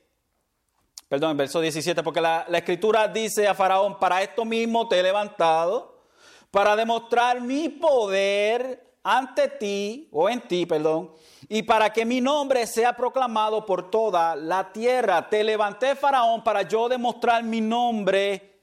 perdón, 1.10 1.32
en 1.32 1.32
el 1.32 1.38
verso 1.38 1.60
17, 1.60 2.02
porque 2.02 2.22
la, 2.22 2.46
la 2.48 2.60
escritura 2.60 3.10
dice 3.10 3.46
a 3.48 3.56
Faraón, 3.56 4.00
para 4.00 4.22
esto 4.22 4.46
mismo 4.46 4.88
te 4.88 5.00
he 5.00 5.04
levantado, 5.04 6.06
para 6.50 6.78
demostrar 6.78 7.42
mi 7.42 7.68
poder 7.68 8.87
ante 9.10 9.48
ti, 9.48 10.10
o 10.12 10.30
en 10.30 10.42
ti, 10.50 10.66
perdón, 10.66 11.14
y 11.48 11.64
para 11.64 11.94
que 11.94 12.04
mi 12.04 12.20
nombre 12.20 12.68
sea 12.68 12.94
proclamado 12.94 13.66
por 13.66 13.90
toda 13.90 14.36
la 14.36 14.74
tierra. 14.74 15.30
Te 15.30 15.46
levanté, 15.46 15.96
Faraón, 15.96 16.44
para 16.44 16.64
yo 16.64 16.90
demostrar 16.90 17.42
mi 17.42 17.62
nombre 17.62 18.60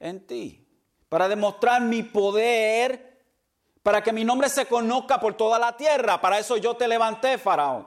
en 0.00 0.26
ti, 0.26 0.66
para 1.08 1.28
demostrar 1.28 1.80
mi 1.80 2.02
poder, 2.02 3.22
para 3.84 4.02
que 4.02 4.12
mi 4.12 4.24
nombre 4.24 4.48
se 4.48 4.66
conozca 4.66 5.20
por 5.20 5.34
toda 5.34 5.60
la 5.60 5.76
tierra. 5.76 6.20
Para 6.20 6.40
eso 6.40 6.56
yo 6.56 6.74
te 6.74 6.88
levanté, 6.88 7.38
Faraón. 7.38 7.86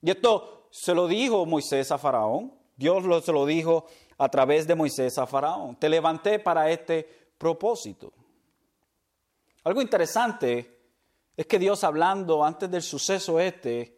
Y 0.00 0.10
esto 0.10 0.68
se 0.70 0.94
lo 0.94 1.06
dijo 1.06 1.44
Moisés 1.44 1.92
a 1.92 1.98
Faraón. 1.98 2.54
Dios 2.76 3.04
lo, 3.04 3.20
se 3.20 3.32
lo 3.32 3.44
dijo 3.44 3.84
a 4.16 4.30
través 4.30 4.66
de 4.66 4.74
Moisés 4.74 5.18
a 5.18 5.26
Faraón. 5.26 5.76
Te 5.76 5.90
levanté 5.90 6.38
para 6.38 6.70
este 6.70 7.06
propósito. 7.36 8.10
Algo 9.64 9.82
interesante 9.82 10.77
es 11.38 11.46
que 11.46 11.60
Dios 11.60 11.84
hablando 11.84 12.44
antes 12.44 12.68
del 12.68 12.82
suceso 12.82 13.38
este, 13.38 13.96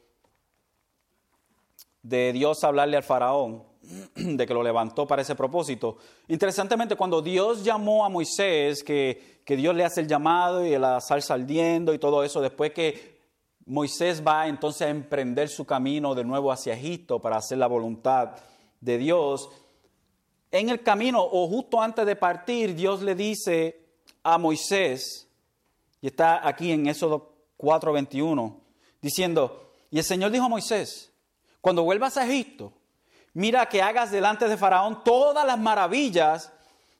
de 2.02 2.34
Dios 2.34 2.62
hablarle 2.64 2.98
al 2.98 3.02
faraón, 3.02 3.64
de 4.14 4.46
que 4.46 4.52
lo 4.52 4.62
levantó 4.62 5.06
para 5.06 5.22
ese 5.22 5.34
propósito. 5.34 5.96
Interesantemente, 6.28 6.96
cuando 6.96 7.22
Dios 7.22 7.64
llamó 7.64 8.04
a 8.04 8.10
Moisés, 8.10 8.84
que, 8.84 9.40
que 9.42 9.56
Dios 9.56 9.74
le 9.74 9.86
hace 9.86 10.02
el 10.02 10.06
llamado 10.06 10.66
y 10.66 10.76
la 10.78 11.00
sal 11.00 11.22
saliendo 11.22 11.94
y 11.94 11.98
todo 11.98 12.22
eso, 12.22 12.42
después 12.42 12.72
que 12.72 13.18
Moisés 13.64 14.22
va 14.22 14.46
entonces 14.46 14.82
a 14.82 14.90
emprender 14.90 15.48
su 15.48 15.64
camino 15.64 16.14
de 16.14 16.24
nuevo 16.24 16.52
hacia 16.52 16.74
Egipto 16.74 17.20
para 17.20 17.38
hacer 17.38 17.56
la 17.56 17.68
voluntad 17.68 18.32
de 18.82 18.98
Dios, 18.98 19.48
en 20.50 20.68
el 20.68 20.82
camino 20.82 21.22
o 21.24 21.48
justo 21.48 21.80
antes 21.80 22.04
de 22.04 22.16
partir, 22.16 22.74
Dios 22.74 23.00
le 23.00 23.14
dice 23.14 23.80
a 24.24 24.36
Moisés, 24.36 25.29
y 26.00 26.06
está 26.06 26.46
aquí 26.46 26.72
en 26.72 26.86
Éxodo 26.86 27.34
4:21, 27.58 28.56
diciendo, 29.00 29.72
y 29.90 29.98
el 29.98 30.04
Señor 30.04 30.30
dijo 30.30 30.44
a 30.44 30.48
Moisés, 30.48 31.12
cuando 31.60 31.82
vuelvas 31.82 32.16
a 32.16 32.26
Egipto, 32.26 32.72
mira 33.34 33.66
que 33.66 33.82
hagas 33.82 34.10
delante 34.10 34.48
de 34.48 34.56
Faraón 34.56 35.04
todas 35.04 35.46
las 35.46 35.58
maravillas 35.58 36.52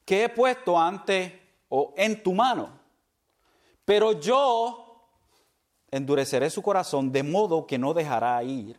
que 0.05 0.25
he 0.25 0.29
puesto 0.29 0.79
ante 0.79 1.41
o 1.69 1.95
en 1.97 2.23
tu 2.23 2.35
mano. 2.35 2.79
Pero 3.85 4.21
yo 4.21 5.07
endureceré 5.91 6.51
su 6.51 6.63
corazón 6.63 7.11
de 7.11 7.23
modo 7.23 7.67
que 7.67 7.79
no 7.79 7.95
dejará 7.95 8.43
ir 8.43 8.79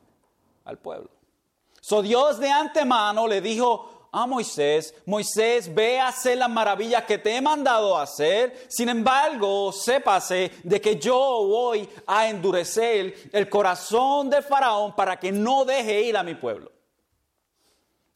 al 0.65 0.77
pueblo. 0.77 1.09
So 1.81 2.01
Dios 2.01 2.39
de 2.39 2.49
antemano 2.49 3.27
le 3.27 3.41
dijo 3.41 4.00
a 4.11 4.27
Moisés, 4.27 4.93
Moisés, 5.05 5.73
ve 5.73 5.99
a 5.99 6.09
hacer 6.09 6.37
las 6.37 6.49
maravillas 6.49 7.05
que 7.05 7.17
te 7.17 7.35
he 7.35 7.41
mandado 7.41 7.97
hacer. 7.97 8.67
Sin 8.67 8.89
embargo, 8.89 9.71
sépase 9.71 10.51
de 10.63 10.81
que 10.81 10.97
yo 10.97 11.15
voy 11.17 11.87
a 12.05 12.27
endurecer 12.27 13.29
el 13.31 13.49
corazón 13.49 14.29
de 14.29 14.41
Faraón 14.41 14.93
para 14.95 15.17
que 15.17 15.31
no 15.31 15.63
deje 15.63 16.01
ir 16.01 16.17
a 16.17 16.23
mi 16.23 16.35
pueblo. 16.35 16.71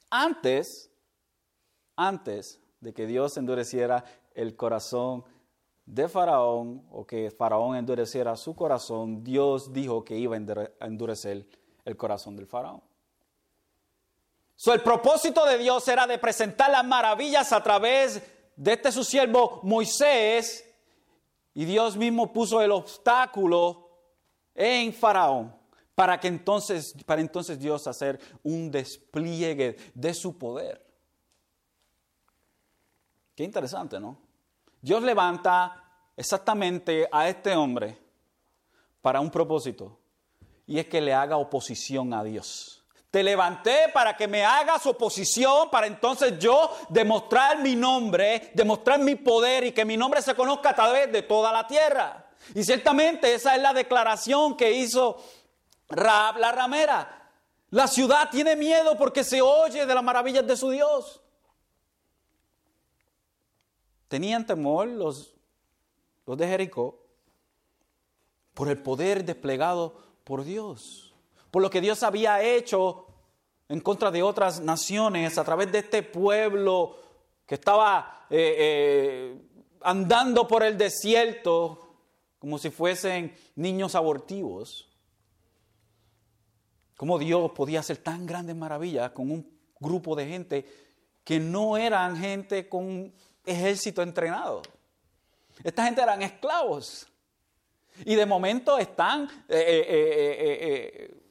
Antes, 0.09 0.91
antes 1.95 2.61
de 2.81 2.93
que 2.93 3.07
Dios 3.07 3.37
endureciera 3.37 4.03
el 4.33 4.55
corazón 4.57 5.23
de 5.85 6.09
Faraón 6.09 6.85
o 6.91 7.05
que 7.05 7.31
Faraón 7.31 7.77
endureciera 7.77 8.35
su 8.35 8.53
corazón, 8.53 9.23
Dios 9.23 9.71
dijo 9.71 10.03
que 10.03 10.17
iba 10.17 10.35
a 10.35 10.85
endurecer 10.85 11.47
el 11.85 11.95
corazón 11.95 12.35
del 12.35 12.47
Faraón. 12.47 12.81
El 14.65 14.81
propósito 14.81 15.45
de 15.45 15.57
Dios 15.57 15.87
era 15.87 16.07
de 16.07 16.17
presentar 16.17 16.71
las 16.71 16.85
maravillas 16.85 17.51
a 17.51 17.61
través 17.61 18.21
de 18.55 18.73
este 18.73 18.91
su 18.91 19.03
siervo 19.03 19.59
Moisés. 19.63 20.63
Y 21.53 21.65
Dios 21.65 21.95
mismo 21.95 22.33
puso 22.33 22.61
el 22.61 22.71
obstáculo 22.71 23.89
en 24.53 24.93
Faraón 24.93 25.55
para 25.93 26.19
que 26.19 26.27
entonces, 26.27 26.93
para 27.05 27.21
entonces 27.21 27.59
Dios 27.59 27.87
hacer 27.87 28.19
un 28.43 28.69
despliegue 28.69 29.77
de 29.93 30.13
su 30.13 30.37
poder. 30.37 30.85
Qué 33.35 33.43
interesante, 33.43 33.99
¿no? 33.99 34.17
Dios 34.81 35.01
levanta 35.03 35.83
exactamente 36.15 37.07
a 37.11 37.27
este 37.27 37.55
hombre 37.55 37.97
para 39.01 39.19
un 39.19 39.29
propósito 39.29 39.97
y 40.67 40.79
es 40.79 40.87
que 40.87 41.01
le 41.01 41.13
haga 41.13 41.37
oposición 41.37 42.13
a 42.13 42.23
Dios. 42.23 42.74
Te 43.15 43.23
levanté 43.23 43.87
para 43.93 44.17
que 44.17 44.27
me 44.27 44.43
hagas 44.43 44.85
oposición, 44.85 45.69
para 45.69 45.87
entonces 45.87 46.37
yo 46.37 46.75
demostrar 46.89 47.61
mi 47.61 47.73
nombre, 47.73 48.51
demostrar 48.53 48.99
mi 48.99 49.15
poder 49.15 49.63
y 49.63 49.71
que 49.71 49.85
mi 49.85 49.95
nombre 49.95 50.21
se 50.21 50.35
conozca 50.35 50.71
a 50.71 50.75
través 50.75 51.09
de 51.09 51.21
toda 51.21 51.53
la 51.53 51.65
tierra. 51.65 52.27
Y 52.53 52.61
ciertamente 52.65 53.33
esa 53.33 53.55
es 53.55 53.61
la 53.61 53.71
declaración 53.71 54.57
que 54.57 54.73
hizo 54.73 55.17
Raab 55.87 56.39
la 56.39 56.51
ramera. 56.51 57.31
La 57.69 57.87
ciudad 57.87 58.29
tiene 58.29 58.57
miedo 58.57 58.97
porque 58.97 59.23
se 59.23 59.41
oye 59.41 59.85
de 59.85 59.95
las 59.95 60.03
maravillas 60.03 60.45
de 60.45 60.57
su 60.57 60.71
Dios. 60.71 61.21
Tenían 64.09 64.45
temor 64.45 64.89
los, 64.89 65.33
los 66.25 66.37
de 66.37 66.49
Jericó 66.49 66.99
por 68.53 68.67
el 68.67 68.83
poder 68.83 69.23
desplegado 69.23 70.03
por 70.25 70.43
Dios, 70.43 71.13
por 71.49 71.61
lo 71.61 71.69
que 71.69 71.79
Dios 71.79 72.03
había 72.03 72.41
hecho 72.43 73.04
en 73.67 73.79
contra 73.79 74.11
de 74.11 74.21
otras 74.21 74.59
naciones 74.59 75.37
a 75.37 75.43
través 75.43 75.71
de 75.71 75.79
este 75.79 76.03
pueblo 76.03 76.97
que 77.45 77.55
estaba 77.55 78.25
eh, 78.29 78.55
eh, 78.57 79.41
andando 79.81 80.47
por 80.47 80.63
el 80.63 80.77
desierto, 80.77 81.79
como 82.39 82.57
si 82.57 82.69
fuesen 82.69 83.35
niños 83.55 83.95
abortivos. 83.95 84.89
¿Cómo 86.95 87.19
Dios 87.19 87.51
podía 87.51 87.81
hacer 87.81 87.97
tan 87.97 88.25
grandes 88.25 88.55
maravillas 88.55 89.11
con 89.11 89.31
un 89.31 89.49
grupo 89.79 90.15
de 90.15 90.27
gente 90.27 90.65
que 91.23 91.39
no 91.39 91.75
eran 91.75 92.17
gente 92.17 92.69
con 92.69 92.85
un 92.85 93.13
ejército 93.45 94.01
entrenado? 94.01 94.61
Esta 95.63 95.85
gente 95.85 96.01
eran 96.01 96.21
esclavos. 96.21 97.07
Y 98.05 98.15
de 98.15 98.25
momento 98.25 98.77
están 98.77 99.27
eh, 99.47 101.24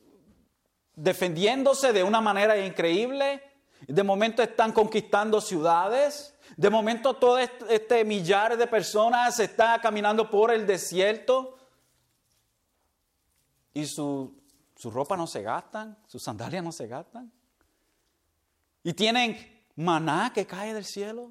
defendiéndose 0.97 1.93
de 1.93 2.03
una 2.03 2.21
manera 2.21 2.59
increíble. 2.59 3.43
De 3.87 4.03
momento 4.03 4.43
están 4.43 4.73
conquistando 4.73 5.41
ciudades. 5.41 6.35
De 6.57 6.71
momento 6.71 7.15
todo 7.15 7.39
este, 7.39 8.05
millar 8.05 8.57
de 8.57 8.67
personas 8.67 9.41
está 9.41 9.81
caminando 9.81 10.31
por 10.31 10.51
el 10.51 10.67
desierto. 10.67 11.57
Y 13.73 13.87
su, 13.87 14.41
su 14.77 14.91
ropa 14.91 15.17
no 15.17 15.27
se 15.27 15.43
gastan, 15.43 15.99
sus 16.07 16.23
sandalias 16.23 16.63
no 16.63 16.71
se 16.71 16.87
gastan. 16.87 17.33
Y 18.85 18.93
tienen 18.93 19.65
maná 19.77 20.33
que 20.33 20.47
cae 20.47 20.75
del 20.75 20.85
cielo. 20.85 21.31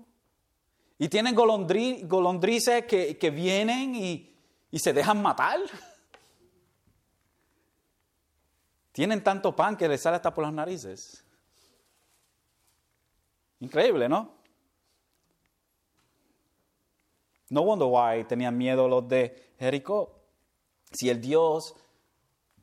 Y 0.97 1.09
tienen 1.09 1.35
golondrices 1.35 2.85
que, 2.85 3.17
que 3.17 3.29
vienen 3.29 3.95
y, 3.95 4.35
y 4.71 4.79
se 4.79 4.93
dejan 4.93 5.21
matar. 5.21 5.59
Tienen 8.93 9.23
tanto 9.23 9.55
pan 9.55 9.75
que 9.75 9.89
les 9.89 10.01
sale 10.01 10.15
hasta 10.15 10.33
por 10.33 10.45
las 10.45 10.53
narices. 10.53 11.25
Increíble, 13.59 14.07
¿no? 14.07 14.31
No 17.49 17.63
wonder 17.63 17.87
why 17.89 18.23
tenían 18.23 18.57
miedo 18.57 18.87
los 18.87 19.07
de 19.07 19.53
Jericó. 19.57 20.21
Si 20.91 21.09
el 21.09 21.19
Dios 21.19 21.75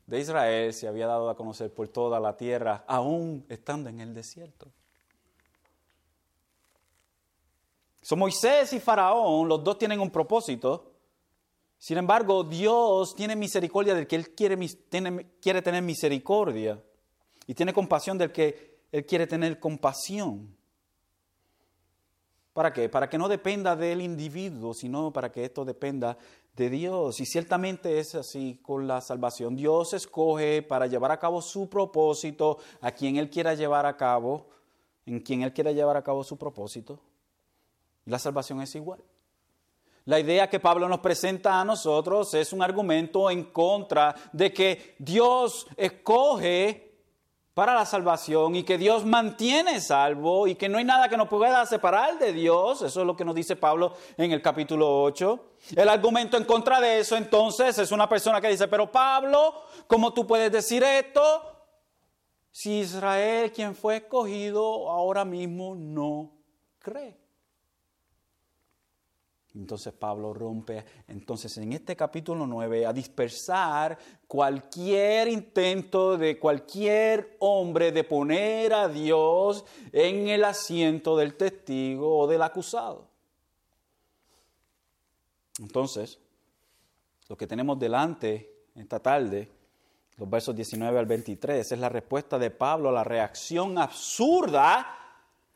de 0.06 0.20
Israel 0.20 0.72
se 0.72 0.86
había 0.86 1.06
dado 1.06 1.28
a 1.30 1.36
conocer 1.36 1.74
por 1.74 1.88
toda 1.88 2.20
la 2.20 2.36
tierra, 2.36 2.84
aún 2.86 3.44
estando 3.48 3.88
en 3.88 4.00
el 4.00 4.14
desierto. 4.14 4.72
So, 8.02 8.16
Moisés 8.16 8.72
y 8.72 8.80
Faraón, 8.80 9.48
los 9.48 9.62
dos 9.62 9.78
tienen 9.78 10.00
un 10.00 10.10
propósito, 10.10 10.89
sin 11.80 11.96
embargo, 11.96 12.44
Dios 12.44 13.14
tiene 13.14 13.34
misericordia 13.34 13.94
del 13.94 14.06
que 14.06 14.16
Él 14.16 14.34
quiere, 14.34 14.58
quiere 15.40 15.62
tener 15.62 15.82
misericordia 15.82 16.78
y 17.46 17.54
tiene 17.54 17.72
compasión 17.72 18.18
del 18.18 18.30
que 18.32 18.82
Él 18.92 19.06
quiere 19.06 19.26
tener 19.26 19.58
compasión. 19.58 20.54
¿Para 22.52 22.70
qué? 22.74 22.90
Para 22.90 23.08
que 23.08 23.16
no 23.16 23.28
dependa 23.28 23.76
del 23.76 24.02
individuo, 24.02 24.74
sino 24.74 25.10
para 25.10 25.32
que 25.32 25.46
esto 25.46 25.64
dependa 25.64 26.18
de 26.54 26.68
Dios. 26.68 27.18
Y 27.18 27.24
ciertamente 27.24 27.98
es 27.98 28.14
así 28.14 28.60
con 28.62 28.86
la 28.86 29.00
salvación. 29.00 29.56
Dios 29.56 29.94
escoge 29.94 30.60
para 30.60 30.86
llevar 30.86 31.12
a 31.12 31.18
cabo 31.18 31.40
su 31.40 31.70
propósito 31.70 32.58
a 32.82 32.90
quien 32.92 33.16
Él 33.16 33.30
quiera 33.30 33.54
llevar 33.54 33.86
a 33.86 33.96
cabo, 33.96 34.50
en 35.06 35.20
quien 35.20 35.40
Él 35.44 35.54
quiera 35.54 35.72
llevar 35.72 35.96
a 35.96 36.04
cabo 36.04 36.24
su 36.24 36.36
propósito. 36.36 37.00
La 38.04 38.18
salvación 38.18 38.60
es 38.60 38.74
igual. 38.74 39.02
La 40.06 40.18
idea 40.18 40.48
que 40.48 40.60
Pablo 40.60 40.88
nos 40.88 41.00
presenta 41.00 41.60
a 41.60 41.64
nosotros 41.64 42.32
es 42.34 42.52
un 42.52 42.62
argumento 42.62 43.30
en 43.30 43.44
contra 43.44 44.14
de 44.32 44.52
que 44.52 44.96
Dios 44.98 45.66
escoge 45.76 46.90
para 47.54 47.74
la 47.74 47.84
salvación 47.84 48.56
y 48.56 48.62
que 48.62 48.78
Dios 48.78 49.04
mantiene 49.04 49.80
salvo 49.80 50.46
y 50.46 50.54
que 50.54 50.68
no 50.68 50.78
hay 50.78 50.84
nada 50.84 51.10
que 51.10 51.16
nos 51.18 51.28
pueda 51.28 51.66
separar 51.66 52.18
de 52.18 52.32
Dios. 52.32 52.80
Eso 52.80 53.00
es 53.00 53.06
lo 53.06 53.14
que 53.14 53.24
nos 53.24 53.34
dice 53.34 53.54
Pablo 53.54 53.92
en 54.16 54.32
el 54.32 54.40
capítulo 54.40 55.02
8. 55.02 55.44
El 55.76 55.88
argumento 55.90 56.38
en 56.38 56.44
contra 56.44 56.80
de 56.80 57.00
eso 57.00 57.16
entonces 57.16 57.76
es 57.78 57.92
una 57.92 58.08
persona 58.08 58.40
que 58.40 58.48
dice, 58.48 58.66
pero 58.66 58.90
Pablo, 58.90 59.54
¿cómo 59.86 60.14
tú 60.14 60.26
puedes 60.26 60.50
decir 60.50 60.82
esto? 60.82 61.20
Si 62.50 62.78
Israel, 62.78 63.52
quien 63.52 63.74
fue 63.74 63.98
escogido, 63.98 64.90
ahora 64.90 65.26
mismo 65.26 65.74
no 65.74 66.32
cree. 66.78 67.19
Entonces 69.54 69.92
Pablo 69.92 70.32
rompe, 70.32 70.84
entonces 71.08 71.56
en 71.58 71.72
este 71.72 71.96
capítulo 71.96 72.46
9, 72.46 72.86
a 72.86 72.92
dispersar 72.92 73.98
cualquier 74.28 75.26
intento 75.26 76.16
de 76.16 76.38
cualquier 76.38 77.36
hombre 77.40 77.90
de 77.90 78.04
poner 78.04 78.72
a 78.72 78.88
Dios 78.88 79.64
en 79.90 80.28
el 80.28 80.44
asiento 80.44 81.16
del 81.16 81.36
testigo 81.36 82.16
o 82.16 82.26
del 82.28 82.42
acusado. 82.42 83.08
Entonces, 85.58 86.20
lo 87.28 87.36
que 87.36 87.48
tenemos 87.48 87.76
delante 87.78 88.66
esta 88.76 89.00
tarde, 89.00 89.48
los 90.16 90.30
versos 90.30 90.54
19 90.54 90.96
al 90.96 91.06
23, 91.06 91.72
es 91.72 91.78
la 91.78 91.88
respuesta 91.88 92.38
de 92.38 92.52
Pablo 92.52 92.90
a 92.90 92.92
la 92.92 93.04
reacción 93.04 93.78
absurda 93.78 94.96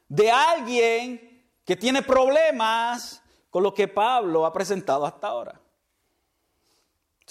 de 0.08 0.32
alguien 0.32 1.44
que 1.64 1.76
tiene 1.76 2.02
problemas 2.02 3.22
con 3.54 3.62
lo 3.62 3.72
que 3.72 3.86
Pablo 3.86 4.46
ha 4.46 4.52
presentado 4.52 5.06
hasta 5.06 5.28
ahora. 5.28 5.60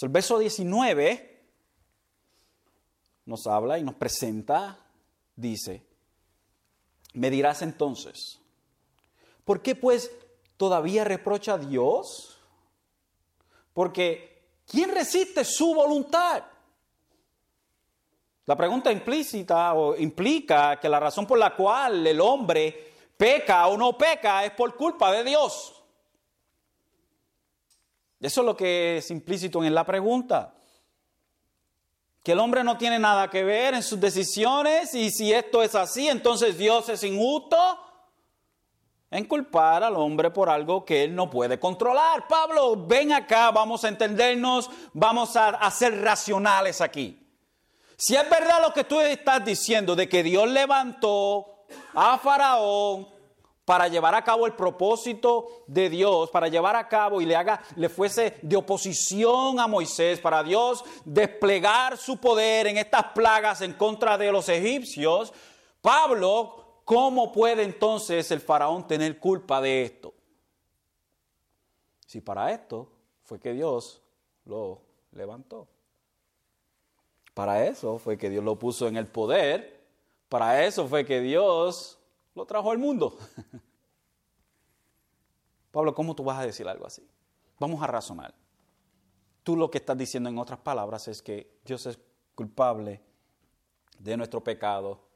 El 0.00 0.08
verso 0.08 0.38
19 0.38 1.44
nos 3.26 3.46
habla 3.46 3.78
y 3.78 3.82
nos 3.82 3.96
presenta, 3.96 4.78
dice, 5.36 5.84
me 7.12 7.28
dirás 7.28 7.60
entonces, 7.60 8.40
¿por 9.44 9.60
qué 9.60 9.74
pues 9.74 10.10
todavía 10.56 11.04
reprocha 11.04 11.52
a 11.52 11.58
Dios? 11.58 12.38
Porque 13.74 14.62
¿quién 14.66 14.94
resiste 14.94 15.44
su 15.44 15.74
voluntad? 15.74 16.42
La 18.46 18.56
pregunta 18.56 18.90
implícita 18.90 19.74
o 19.74 19.94
implica 19.94 20.80
que 20.80 20.88
la 20.88 21.00
razón 21.00 21.26
por 21.26 21.38
la 21.38 21.54
cual 21.54 22.06
el 22.06 22.18
hombre 22.18 22.94
peca 23.14 23.66
o 23.66 23.76
no 23.76 23.98
peca 23.98 24.42
es 24.42 24.52
por 24.52 24.74
culpa 24.74 25.12
de 25.12 25.22
Dios. 25.22 25.73
Eso 28.24 28.40
es 28.40 28.46
lo 28.46 28.56
que 28.56 28.98
es 28.98 29.10
implícito 29.10 29.62
en 29.62 29.74
la 29.74 29.84
pregunta. 29.84 30.54
Que 32.22 32.32
el 32.32 32.38
hombre 32.38 32.64
no 32.64 32.78
tiene 32.78 32.98
nada 32.98 33.28
que 33.28 33.44
ver 33.44 33.74
en 33.74 33.82
sus 33.82 34.00
decisiones 34.00 34.94
y 34.94 35.10
si 35.10 35.30
esto 35.30 35.62
es 35.62 35.74
así, 35.74 36.08
entonces 36.08 36.56
Dios 36.56 36.88
es 36.88 37.04
injusto 37.04 37.56
en 39.10 39.26
culpar 39.26 39.84
al 39.84 39.96
hombre 39.96 40.30
por 40.30 40.48
algo 40.48 40.86
que 40.86 41.04
él 41.04 41.14
no 41.14 41.28
puede 41.28 41.60
controlar. 41.60 42.26
Pablo, 42.26 42.86
ven 42.86 43.12
acá, 43.12 43.50
vamos 43.50 43.84
a 43.84 43.88
entendernos, 43.88 44.70
vamos 44.94 45.36
a, 45.36 45.50
a 45.50 45.70
ser 45.70 46.00
racionales 46.00 46.80
aquí. 46.80 47.20
Si 47.96 48.16
es 48.16 48.28
verdad 48.30 48.62
lo 48.62 48.72
que 48.72 48.84
tú 48.84 49.00
estás 49.00 49.44
diciendo 49.44 49.94
de 49.94 50.08
que 50.08 50.22
Dios 50.22 50.48
levantó 50.48 51.66
a 51.92 52.16
Faraón 52.16 53.13
para 53.64 53.88
llevar 53.88 54.14
a 54.14 54.22
cabo 54.22 54.46
el 54.46 54.54
propósito 54.54 55.64
de 55.66 55.88
Dios, 55.88 56.30
para 56.30 56.48
llevar 56.48 56.76
a 56.76 56.88
cabo 56.88 57.20
y 57.20 57.26
le 57.26 57.34
haga, 57.34 57.62
le 57.76 57.88
fuese 57.88 58.38
de 58.42 58.56
oposición 58.56 59.58
a 59.58 59.66
Moisés, 59.66 60.20
para 60.20 60.42
Dios 60.42 60.84
desplegar 61.04 61.96
su 61.96 62.18
poder 62.18 62.66
en 62.66 62.76
estas 62.76 63.04
plagas 63.14 63.62
en 63.62 63.72
contra 63.72 64.18
de 64.18 64.30
los 64.30 64.48
egipcios, 64.48 65.32
Pablo, 65.80 66.80
¿cómo 66.84 67.32
puede 67.32 67.62
entonces 67.62 68.30
el 68.30 68.40
faraón 68.40 68.86
tener 68.86 69.18
culpa 69.18 69.60
de 69.60 69.82
esto? 69.82 70.14
Si 72.06 72.20
para 72.20 72.52
esto 72.52 72.88
fue 73.22 73.40
que 73.40 73.52
Dios 73.52 74.02
lo 74.44 74.82
levantó. 75.12 75.68
Para 77.32 77.66
eso 77.66 77.98
fue 77.98 78.16
que 78.16 78.30
Dios 78.30 78.44
lo 78.44 78.58
puso 78.58 78.86
en 78.86 78.96
el 78.96 79.06
poder, 79.06 79.80
para 80.28 80.64
eso 80.64 80.86
fue 80.86 81.04
que 81.04 81.20
Dios 81.20 81.98
lo 82.34 82.46
trajo 82.46 82.70
al 82.70 82.78
mundo. 82.78 83.18
Pablo, 85.70 85.94
¿cómo 85.94 86.14
tú 86.14 86.24
vas 86.24 86.38
a 86.38 86.46
decir 86.46 86.68
algo 86.68 86.86
así? 86.86 87.06
Vamos 87.58 87.82
a 87.82 87.86
razonar. 87.86 88.34
Tú 89.42 89.56
lo 89.56 89.70
que 89.70 89.78
estás 89.78 89.98
diciendo 89.98 90.28
en 90.28 90.38
otras 90.38 90.60
palabras 90.60 91.08
es 91.08 91.20
que 91.22 91.58
Dios 91.64 91.86
es 91.86 91.98
culpable 92.34 93.02
de 93.98 94.16
nuestro 94.16 94.42
pecado 94.42 95.08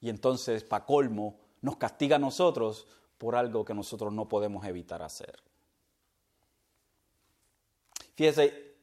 y 0.00 0.08
entonces, 0.08 0.64
para 0.64 0.84
colmo, 0.84 1.38
nos 1.62 1.76
castiga 1.76 2.16
a 2.16 2.18
nosotros 2.18 2.86
por 3.18 3.34
algo 3.34 3.64
que 3.64 3.74
nosotros 3.74 4.12
no 4.12 4.28
podemos 4.28 4.64
evitar 4.66 5.02
hacer. 5.02 5.42
Fíjese, 8.14 8.74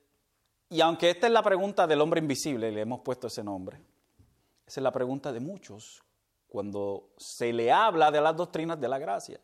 y 0.70 0.82
aunque 0.82 1.10
esta 1.10 1.28
es 1.28 1.34
la 1.34 1.44
pregunta 1.44 1.86
del 1.88 2.02
hombre 2.02 2.20
invisible, 2.20 2.72
le 2.72 2.82
hemos 2.82 3.02
puesto 3.02 3.28
ese 3.28 3.44
nombre, 3.44 3.78
esa 4.66 4.80
es 4.80 4.84
la 4.84 4.92
pregunta 4.92 5.32
de 5.32 5.40
muchos 5.40 6.04
cuando 6.54 7.10
se 7.18 7.52
le 7.52 7.72
habla 7.72 8.12
de 8.12 8.22
las 8.22 8.38
doctrinas 8.38 8.80
de 8.80 8.88
la 8.88 9.00
gracia. 9.00 9.40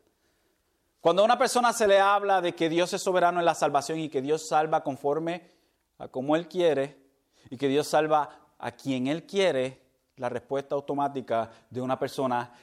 Cuando 1.02 1.24
a 1.24 1.26
una 1.26 1.40
persona 1.40 1.74
se 1.74 1.88
le 1.88 2.00
habla 2.00 2.40
de 2.40 2.54
que 2.54 2.70
Dios 2.70 2.94
es 2.94 3.02
soberano 3.02 3.40
en 3.40 3.46
la 3.46 3.56
salvación 3.56 3.98
y 3.98 4.10
que 4.10 4.22
Dios 4.22 4.48
salva 4.48 4.84
conforme 4.84 5.50
a 5.98 6.08
como 6.08 6.36
Él 6.36 6.48
quiere 6.48 7.02
y 7.50 7.58
que 7.58 7.68
Dios 7.68 7.88
salva 7.88 8.30
a 8.60 8.72
quien 8.74 9.08
Él 9.08 9.26
quiere, 9.26 9.82
la 10.18 10.30
respuesta 10.30 10.76
automática 10.76 11.50
de 11.72 11.82
una 11.82 11.98
persona, 11.98 12.54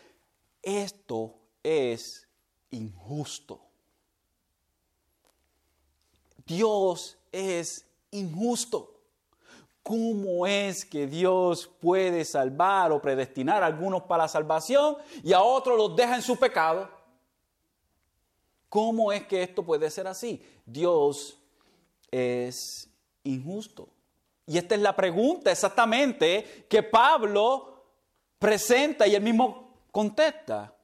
esto 0.62 1.34
es 1.64 2.28
injusto. 2.70 3.60
Dios 6.46 7.18
es 7.32 7.84
injusto. 8.12 8.95
¿Cómo 9.86 10.48
es 10.48 10.84
que 10.84 11.06
Dios 11.06 11.70
puede 11.80 12.24
salvar 12.24 12.90
o 12.90 13.00
predestinar 13.00 13.62
a 13.62 13.66
algunos 13.66 14.02
para 14.02 14.24
la 14.24 14.28
salvación 14.28 14.96
y 15.22 15.32
a 15.32 15.40
otros 15.40 15.78
los 15.78 15.94
deja 15.94 16.16
en 16.16 16.22
su 16.22 16.36
pecado? 16.36 16.90
¿Cómo 18.68 19.12
es 19.12 19.28
que 19.28 19.44
esto 19.44 19.62
puede 19.62 19.88
ser 19.92 20.08
así? 20.08 20.44
Dios 20.64 21.38
es 22.10 22.90
injusto. 23.22 23.88
Y 24.44 24.58
esta 24.58 24.74
es 24.74 24.80
la 24.80 24.96
pregunta 24.96 25.52
exactamente 25.52 26.66
que 26.68 26.82
Pablo 26.82 27.84
presenta 28.40 29.06
y 29.06 29.14
él 29.14 29.22
mismo 29.22 29.82
contesta. 29.92 30.74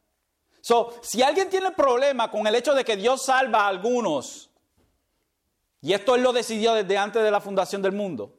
So, 0.60 0.94
si 1.02 1.24
alguien 1.24 1.50
tiene 1.50 1.72
problema 1.72 2.30
con 2.30 2.46
el 2.46 2.54
hecho 2.54 2.72
de 2.72 2.84
que 2.84 2.96
Dios 2.96 3.24
salva 3.24 3.64
a 3.64 3.68
algunos, 3.68 4.48
y 5.80 5.92
esto 5.92 6.14
él 6.14 6.22
lo 6.22 6.32
decidió 6.32 6.74
desde 6.74 6.96
antes 6.96 7.20
de 7.20 7.32
la 7.32 7.40
fundación 7.40 7.82
del 7.82 7.90
mundo, 7.90 8.38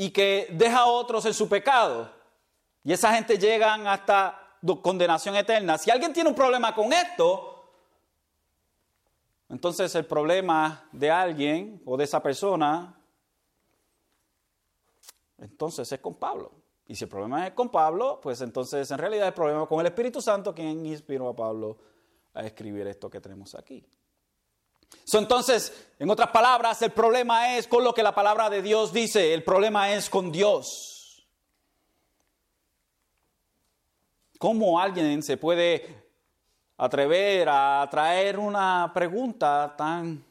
y 0.00 0.12
que 0.12 0.48
deja 0.52 0.78
a 0.78 0.86
otros 0.86 1.26
en 1.26 1.34
su 1.34 1.46
pecado, 1.46 2.10
y 2.82 2.90
esa 2.90 3.12
gente 3.12 3.36
llegan 3.36 3.86
hasta 3.86 4.56
condenación 4.80 5.36
eterna, 5.36 5.76
si 5.76 5.90
alguien 5.90 6.14
tiene 6.14 6.30
un 6.30 6.34
problema 6.34 6.74
con 6.74 6.90
esto, 6.90 7.70
entonces 9.50 9.94
el 9.94 10.06
problema 10.06 10.88
de 10.90 11.10
alguien 11.10 11.82
o 11.84 11.98
de 11.98 12.04
esa 12.04 12.22
persona, 12.22 12.98
entonces 15.36 15.92
es 15.92 16.00
con 16.00 16.14
Pablo. 16.14 16.50
Y 16.86 16.94
si 16.94 17.04
el 17.04 17.10
problema 17.10 17.46
es 17.46 17.52
con 17.52 17.68
Pablo, 17.68 18.20
pues 18.22 18.40
entonces 18.40 18.90
en 18.90 18.96
realidad 18.96 19.28
el 19.28 19.34
problema 19.34 19.64
es 19.64 19.68
con 19.68 19.80
el 19.80 19.86
Espíritu 19.86 20.22
Santo, 20.22 20.54
quien 20.54 20.86
inspiró 20.86 21.28
a 21.28 21.36
Pablo 21.36 21.76
a 22.32 22.40
escribir 22.40 22.86
esto 22.86 23.10
que 23.10 23.20
tenemos 23.20 23.54
aquí. 23.54 23.86
Entonces, 25.12 25.88
en 25.98 26.10
otras 26.10 26.30
palabras, 26.30 26.80
el 26.82 26.90
problema 26.90 27.56
es 27.56 27.66
con 27.66 27.82
lo 27.84 27.92
que 27.92 28.02
la 28.02 28.14
palabra 28.14 28.48
de 28.48 28.62
Dios 28.62 28.92
dice, 28.92 29.34
el 29.34 29.42
problema 29.42 29.92
es 29.92 30.08
con 30.08 30.30
Dios. 30.30 31.26
¿Cómo 34.38 34.80
alguien 34.80 35.22
se 35.22 35.36
puede 35.36 36.00
atrever 36.80 37.46
a 37.50 37.86
traer 37.90 38.38
una 38.38 38.90
pregunta 38.94 39.74
tan, 39.76 40.24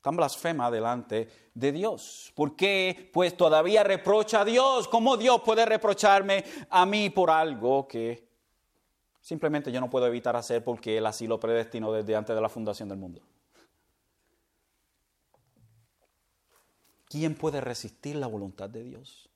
tan 0.00 0.16
blasfema 0.16 0.70
delante 0.70 1.28
de 1.52 1.72
Dios. 1.72 2.32
¿Por 2.36 2.54
qué? 2.54 3.10
Pues 3.12 3.36
todavía 3.36 3.82
reprocha 3.82 4.42
a 4.42 4.44
Dios. 4.44 4.86
¿Cómo 4.86 5.16
Dios 5.16 5.42
puede 5.44 5.66
reprocharme 5.66 6.44
a 6.70 6.86
mí 6.86 7.10
por 7.10 7.30
algo 7.30 7.88
que 7.88 8.28
simplemente 9.20 9.72
yo 9.72 9.80
no 9.80 9.90
puedo 9.90 10.06
evitar 10.06 10.36
hacer 10.36 10.62
porque 10.62 10.96
Él 10.96 11.06
así 11.06 11.26
lo 11.26 11.40
predestinó 11.40 11.90
desde 11.90 12.14
antes 12.14 12.36
de 12.36 12.40
la 12.40 12.48
fundación 12.48 12.88
del 12.88 12.98
mundo? 12.98 13.20
¿Quién 17.08 17.34
puede 17.34 17.60
resistir 17.60 18.16
la 18.16 18.26
voluntad 18.26 18.68
de 18.68 18.84
Dios? 18.84 19.28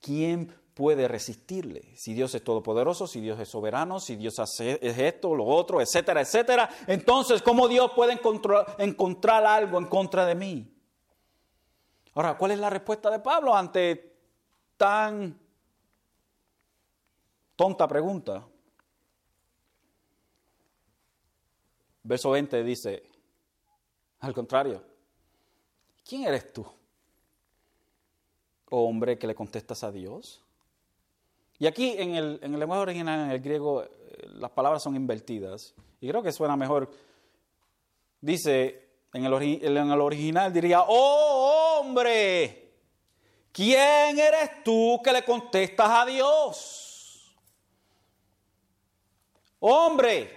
¿Quién 0.00 0.54
puede 0.74 1.08
resistirle? 1.08 1.96
Si 1.96 2.12
Dios 2.12 2.34
es 2.34 2.44
todopoderoso, 2.44 3.06
si 3.06 3.20
Dios 3.20 3.40
es 3.40 3.48
soberano, 3.48 3.98
si 3.98 4.16
Dios 4.16 4.38
hace 4.38 4.78
esto, 4.82 5.34
lo 5.34 5.46
otro, 5.46 5.80
etcétera, 5.80 6.20
etcétera. 6.20 6.68
Entonces, 6.86 7.40
¿cómo 7.40 7.68
Dios 7.68 7.92
puede 7.96 8.12
encontrar, 8.12 8.76
encontrar 8.78 9.46
algo 9.46 9.78
en 9.78 9.86
contra 9.86 10.26
de 10.26 10.34
mí? 10.34 10.72
Ahora, 12.12 12.36
¿cuál 12.36 12.50
es 12.52 12.58
la 12.58 12.68
respuesta 12.70 13.10
de 13.10 13.18
Pablo 13.20 13.54
ante 13.54 14.18
tan 14.76 15.38
tonta 17.56 17.88
pregunta? 17.88 18.46
Verso 22.02 22.30
20 22.30 22.62
dice, 22.62 23.02
al 24.20 24.34
contrario, 24.34 24.82
¿quién 26.04 26.24
eres 26.24 26.52
tú? 26.52 26.64
Hombre 28.70 29.18
que 29.18 29.26
le 29.26 29.34
contestas 29.34 29.84
a 29.84 29.92
Dios. 29.92 30.42
Y 31.58 31.66
aquí 31.66 31.94
en 31.98 32.14
el, 32.14 32.40
en 32.42 32.54
el 32.54 32.60
lenguaje 32.60 32.82
original, 32.82 33.20
en 33.26 33.30
el 33.30 33.40
griego, 33.40 33.82
eh, 33.82 33.88
las 34.34 34.50
palabras 34.50 34.82
son 34.82 34.96
invertidas. 34.96 35.74
Y 36.00 36.08
creo 36.08 36.22
que 36.22 36.32
suena 36.32 36.56
mejor. 36.56 36.90
Dice, 38.20 38.86
en 39.12 39.24
el, 39.24 39.66
en 39.66 39.90
el 39.90 40.00
original 40.00 40.52
diría, 40.52 40.82
oh 40.86 41.80
hombre, 41.80 42.72
¿quién 43.52 44.18
eres 44.18 44.62
tú 44.64 45.00
que 45.02 45.12
le 45.12 45.24
contestas 45.24 45.88
a 45.88 46.06
Dios? 46.06 47.34
Hombre, 49.60 50.30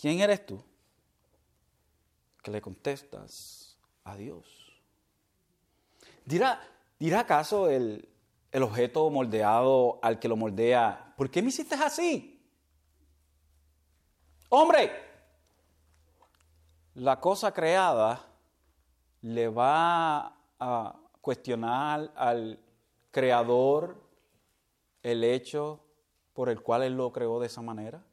¿quién 0.00 0.20
eres 0.20 0.46
tú 0.46 0.62
que 2.42 2.50
le 2.50 2.60
contestas 2.60 3.76
a 4.04 4.16
Dios? 4.16 4.61
¿Dirá, 6.24 6.60
dirá 6.98 7.20
acaso 7.20 7.68
el, 7.68 8.08
el 8.52 8.62
objeto 8.62 9.08
moldeado 9.10 9.98
al 10.02 10.18
que 10.18 10.28
lo 10.28 10.36
moldea, 10.36 11.14
¿por 11.16 11.30
qué 11.30 11.42
me 11.42 11.48
hiciste 11.48 11.74
así? 11.74 12.38
Hombre, 14.50 14.92
la 16.94 17.18
cosa 17.18 17.52
creada 17.52 18.28
le 19.22 19.48
va 19.48 20.36
a 20.58 20.96
cuestionar 21.22 22.12
al 22.14 22.60
creador 23.10 24.02
el 25.02 25.24
hecho 25.24 25.80
por 26.34 26.50
el 26.50 26.60
cual 26.60 26.82
él 26.82 26.94
lo 26.94 27.10
creó 27.10 27.40
de 27.40 27.46
esa 27.46 27.62
manera? 27.62 28.04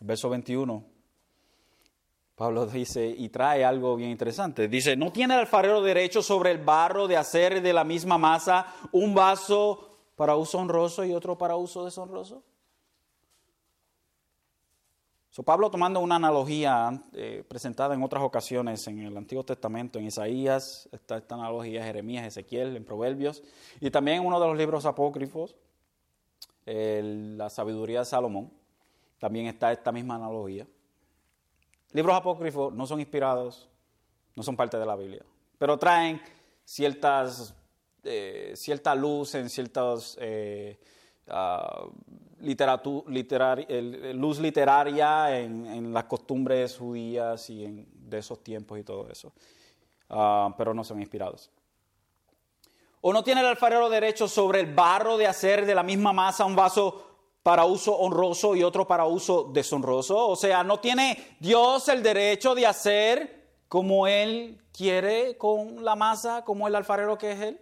Verso 0.00 0.28
21. 0.28 0.91
Pablo 2.34 2.66
dice, 2.66 3.06
y 3.06 3.28
trae 3.28 3.64
algo 3.64 3.96
bien 3.96 4.10
interesante. 4.10 4.66
Dice, 4.68 4.96
¿no 4.96 5.12
tiene 5.12 5.34
el 5.34 5.40
alfarero 5.40 5.82
derecho 5.82 6.22
sobre 6.22 6.50
el 6.50 6.58
barro 6.58 7.06
de 7.06 7.16
hacer 7.16 7.60
de 7.60 7.72
la 7.72 7.84
misma 7.84 8.18
masa 8.18 8.66
un 8.90 9.14
vaso 9.14 9.98
para 10.16 10.36
uso 10.36 10.58
honroso 10.58 11.04
y 11.04 11.12
otro 11.12 11.36
para 11.36 11.56
uso 11.56 11.84
deshonroso? 11.84 12.42
So, 15.32 15.42
Pablo 15.42 15.70
tomando 15.70 16.00
una 16.00 16.16
analogía 16.16 17.04
eh, 17.14 17.42
presentada 17.48 17.94
en 17.94 18.02
otras 18.02 18.22
ocasiones 18.22 18.86
en 18.86 18.98
el 18.98 19.16
Antiguo 19.16 19.42
Testamento, 19.44 19.98
en 19.98 20.06
Isaías, 20.06 20.90
está 20.92 21.16
esta 21.16 21.36
analogía 21.36 21.82
Jeremías, 21.82 22.26
Ezequiel, 22.26 22.76
en 22.76 22.84
Proverbios, 22.84 23.42
y 23.80 23.90
también 23.90 24.18
en 24.18 24.26
uno 24.26 24.38
de 24.38 24.46
los 24.46 24.58
libros 24.58 24.84
apócrifos, 24.84 25.56
la 26.66 27.48
sabiduría 27.48 28.00
de 28.00 28.04
Salomón, 28.04 28.52
también 29.18 29.46
está 29.46 29.72
esta 29.72 29.90
misma 29.90 30.16
analogía. 30.16 30.66
Libros 31.92 32.16
apócrifos 32.16 32.72
no 32.72 32.86
son 32.86 33.00
inspirados, 33.00 33.68
no 34.34 34.42
son 34.42 34.56
parte 34.56 34.78
de 34.78 34.86
la 34.86 34.96
Biblia, 34.96 35.22
pero 35.58 35.78
traen 35.78 36.20
ciertas, 36.64 37.54
eh, 38.04 38.52
cierta 38.56 38.94
luz 38.94 39.34
en 39.34 39.48
ciertas... 39.48 40.16
Eh, 40.20 40.78
uh, 41.28 41.92
luz 44.14 44.40
literaria 44.40 45.38
en, 45.38 45.92
las 45.92 46.04
costumbres 46.04 46.76
judías 46.76 47.48
y 47.50 47.64
en, 47.64 47.86
de 47.94 48.18
esos 48.18 48.42
tiempos 48.42 48.78
y 48.78 48.82
todo 48.82 49.08
eso, 49.08 49.32
ah, 50.10 50.52
pero 50.56 50.74
no 50.74 50.84
son 50.84 51.00
inspirados. 51.00 51.50
¿O 53.00 53.12
no 53.12 53.24
tiene 53.24 53.40
el 53.40 53.46
alfarero 53.46 53.88
derecho 53.88 54.28
sobre 54.28 54.60
el 54.60 54.72
barro 54.72 55.16
de 55.16 55.26
hacer 55.26 55.66
de 55.66 55.74
la 55.74 55.82
misma 55.82 56.12
masa 56.12 56.44
un 56.44 56.54
vaso 56.54 57.11
para 57.42 57.64
uso 57.64 57.96
honroso 57.96 58.54
y 58.54 58.62
otro 58.62 58.86
para 58.86 59.06
uso 59.06 59.50
deshonroso? 59.52 60.28
O 60.28 60.36
sea, 60.36 60.62
¿no 60.62 60.80
tiene 60.80 61.36
Dios 61.40 61.88
el 61.88 62.02
derecho 62.02 62.54
de 62.54 62.66
hacer 62.66 63.42
como 63.68 64.06
Él 64.06 64.60
quiere 64.72 65.36
con 65.36 65.84
la 65.84 65.96
masa, 65.96 66.44
como 66.44 66.68
el 66.68 66.74
alfarero 66.74 67.18
que 67.18 67.32
es 67.32 67.40
Él? 67.40 67.60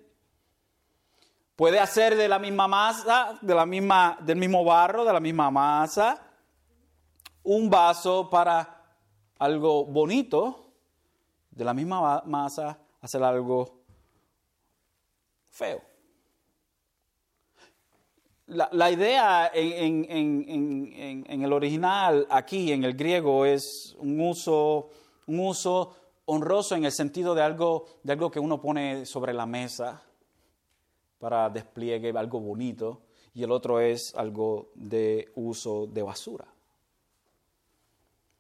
Puede 1.56 1.78
hacer 1.78 2.16
de 2.16 2.28
la 2.28 2.38
misma 2.38 2.68
masa, 2.68 3.38
de 3.42 3.54
la 3.54 3.66
misma, 3.66 4.18
del 4.20 4.38
mismo 4.38 4.64
barro, 4.64 5.04
de 5.04 5.12
la 5.12 5.20
misma 5.20 5.50
masa, 5.50 6.22
un 7.42 7.68
vaso 7.68 8.30
para 8.30 8.82
algo 9.38 9.84
bonito, 9.84 10.72
de 11.50 11.64
la 11.64 11.74
misma 11.74 12.22
masa 12.26 12.78
hacer 13.00 13.22
algo 13.22 13.82
feo. 15.50 15.89
La, 18.50 18.90
idea 18.90 19.48
en, 19.54 20.04
en, 20.10 21.42
el 21.44 21.52
original, 21.52 22.26
aquí 22.28 22.72
en 22.72 22.82
el 22.82 22.94
griego, 22.94 23.46
es 23.46 23.94
un 24.00 24.20
uso, 24.20 24.90
un 25.26 25.38
uso 25.38 25.94
honroso 26.24 26.74
en 26.74 26.84
el 26.84 26.90
sentido 26.90 27.36
de 27.36 27.42
algo, 27.42 27.86
de 28.02 28.12
algo 28.12 28.28
que 28.28 28.40
uno 28.40 28.60
pone 28.60 29.06
sobre 29.06 29.32
la 29.32 29.46
mesa 29.46 30.02
para 31.20 31.48
despliegue, 31.48 32.10
algo 32.10 32.40
bonito, 32.40 33.02
y 33.34 33.44
el 33.44 33.52
otro 33.52 33.78
es 33.78 34.16
algo 34.16 34.72
de 34.74 35.30
uso 35.36 35.86
de 35.86 36.02
basura. 36.02 36.48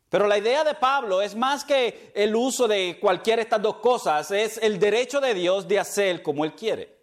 Pero 0.08 0.26
la 0.26 0.38
idea 0.38 0.64
de 0.64 0.74
Pablo 0.74 1.22
es 1.22 1.36
más 1.36 1.64
que 1.64 2.10
el 2.16 2.34
uso 2.34 2.66
de 2.66 2.98
cualquiera 3.00 3.36
de 3.36 3.42
estas 3.44 3.62
dos 3.62 3.76
cosas, 3.76 4.32
es 4.32 4.58
el 4.58 4.80
derecho 4.80 5.20
de 5.20 5.34
Dios 5.34 5.68
de 5.68 5.78
hacer 5.78 6.20
como 6.20 6.44
Él 6.44 6.56
quiere. 6.56 6.99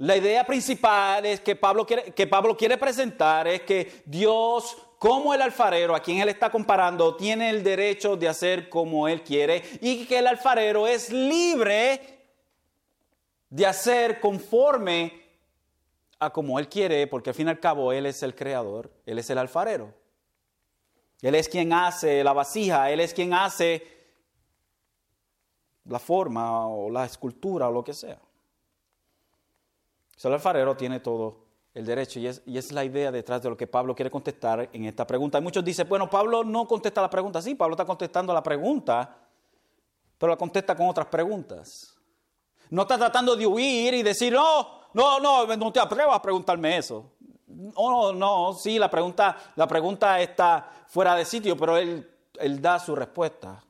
La 0.00 0.16
idea 0.16 0.46
principal 0.46 1.26
es 1.26 1.40
que 1.40 1.54
Pablo 1.54 1.86
quiere, 1.86 2.14
que 2.14 2.26
Pablo 2.26 2.56
quiere 2.56 2.78
presentar 2.78 3.46
es 3.46 3.60
que 3.60 4.02
Dios 4.06 4.78
cómo 4.98 5.34
el 5.34 5.42
alfarero, 5.42 5.94
a 5.94 6.00
quien 6.00 6.20
él 6.20 6.30
está 6.30 6.50
comparando, 6.50 7.16
tiene 7.16 7.50
el 7.50 7.62
derecho 7.62 8.16
de 8.16 8.26
hacer 8.26 8.70
como 8.70 9.08
él 9.08 9.22
quiere 9.22 9.62
y 9.82 10.06
que 10.06 10.20
el 10.20 10.26
alfarero 10.26 10.86
es 10.86 11.12
libre 11.12 12.00
de 13.50 13.66
hacer 13.66 14.20
conforme 14.20 15.22
a 16.18 16.30
como 16.30 16.58
él 16.58 16.66
quiere, 16.66 17.06
porque 17.06 17.28
al 17.28 17.36
fin 17.36 17.48
y 17.48 17.50
al 17.50 17.60
cabo 17.60 17.92
él 17.92 18.06
es 18.06 18.22
el 18.22 18.34
creador, 18.34 18.90
él 19.04 19.18
es 19.18 19.28
el 19.28 19.36
alfarero. 19.36 19.92
Él 21.20 21.34
es 21.34 21.46
quien 21.46 21.74
hace 21.74 22.24
la 22.24 22.32
vasija, 22.32 22.90
él 22.90 23.00
es 23.00 23.12
quien 23.12 23.34
hace 23.34 23.86
la 25.84 25.98
forma 25.98 26.68
o 26.68 26.88
la 26.88 27.04
escultura 27.04 27.68
o 27.68 27.72
lo 27.72 27.84
que 27.84 27.92
sea. 27.92 28.18
El 30.28 30.34
alfarero 30.34 30.76
tiene 30.76 31.00
todo 31.00 31.50
el 31.72 31.86
derecho 31.86 32.18
y 32.18 32.26
es, 32.26 32.72
la 32.72 32.84
idea 32.84 33.12
detrás 33.12 33.42
de 33.42 33.48
lo 33.48 33.56
que 33.56 33.66
Pablo 33.66 33.94
quiere 33.94 34.10
contestar 34.10 34.68
en 34.72 34.84
esta 34.84 35.06
pregunta. 35.06 35.38
Y 35.38 35.42
muchos 35.42 35.64
dicen, 35.64 35.88
bueno, 35.88 36.10
Pablo 36.10 36.44
no 36.44 36.66
contesta 36.66 37.00
la 37.00 37.08
pregunta. 37.08 37.40
Sí, 37.40 37.54
Pablo 37.54 37.74
está 37.74 37.84
contestando 37.84 38.34
la 38.34 38.42
pregunta, 38.42 39.16
pero 40.18 40.30
la 40.30 40.36
contesta 40.36 40.76
con 40.76 40.88
otras 40.88 41.06
preguntas. 41.06 41.96
No 42.70 42.82
está 42.82 42.98
tratando 42.98 43.36
de 43.36 43.46
huir 43.46 43.94
y 43.94 44.02
decir, 44.02 44.32
no, 44.32 44.80
no, 44.92 45.20
no, 45.20 45.56
no 45.56 45.72
te 45.72 45.80
atrevas 45.80 46.16
a 46.16 46.22
preguntarme 46.22 46.76
eso. 46.76 47.12
No, 47.46 48.12
no, 48.12 48.52
sí, 48.52 48.78
la 48.78 48.90
pregunta, 48.90 49.36
la 49.56 49.66
pregunta 49.66 50.20
está 50.20 50.68
fuera 50.86 51.14
de 51.14 51.24
sitio, 51.24 51.56
pero 51.56 51.76
él 51.76 52.60
da 52.60 52.78
su 52.78 52.94
respuesta. 52.94 53.64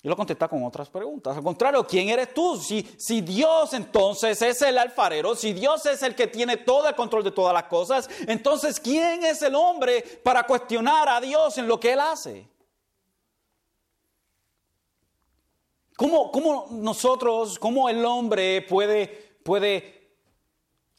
Y 0.00 0.08
lo 0.08 0.16
contesta 0.16 0.46
con 0.46 0.64
otras 0.64 0.88
preguntas. 0.88 1.36
Al 1.36 1.42
contrario, 1.42 1.84
¿quién 1.84 2.08
eres 2.08 2.32
tú? 2.32 2.56
Si, 2.56 2.88
si 2.96 3.20
Dios 3.20 3.72
entonces 3.72 4.40
es 4.40 4.62
el 4.62 4.78
alfarero, 4.78 5.34
si 5.34 5.52
Dios 5.52 5.84
es 5.86 6.02
el 6.04 6.14
que 6.14 6.28
tiene 6.28 6.56
todo 6.58 6.88
el 6.88 6.94
control 6.94 7.24
de 7.24 7.32
todas 7.32 7.52
las 7.52 7.64
cosas, 7.64 8.08
entonces 8.28 8.78
¿quién 8.78 9.24
es 9.24 9.42
el 9.42 9.56
hombre 9.56 10.02
para 10.22 10.44
cuestionar 10.44 11.08
a 11.08 11.20
Dios 11.20 11.58
en 11.58 11.66
lo 11.66 11.80
que 11.80 11.92
Él 11.94 12.00
hace? 12.00 12.48
¿Cómo, 15.96 16.30
cómo 16.30 16.68
nosotros, 16.70 17.58
cómo 17.58 17.88
el 17.88 18.04
hombre 18.04 18.62
puede, 18.62 19.08
puede 19.42 20.12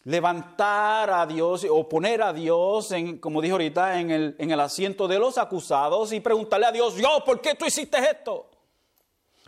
levantar 0.04 1.10
a 1.10 1.26
Dios 1.26 1.66
o 1.70 1.88
poner 1.88 2.22
a 2.22 2.34
Dios, 2.34 2.92
en, 2.92 3.18
como 3.18 3.42
dijo 3.42 3.54
ahorita, 3.54 4.02
en 4.02 4.12
el, 4.12 4.36
en 4.38 4.52
el 4.52 4.60
asiento 4.60 5.08
de 5.08 5.18
los 5.18 5.38
acusados 5.38 6.12
y 6.12 6.20
preguntarle 6.20 6.66
a 6.66 6.74
Dios, 6.74 6.96
Dios, 6.96 7.24
¿por 7.26 7.40
qué 7.40 7.56
tú 7.56 7.66
hiciste 7.66 7.98
esto? 7.98 8.49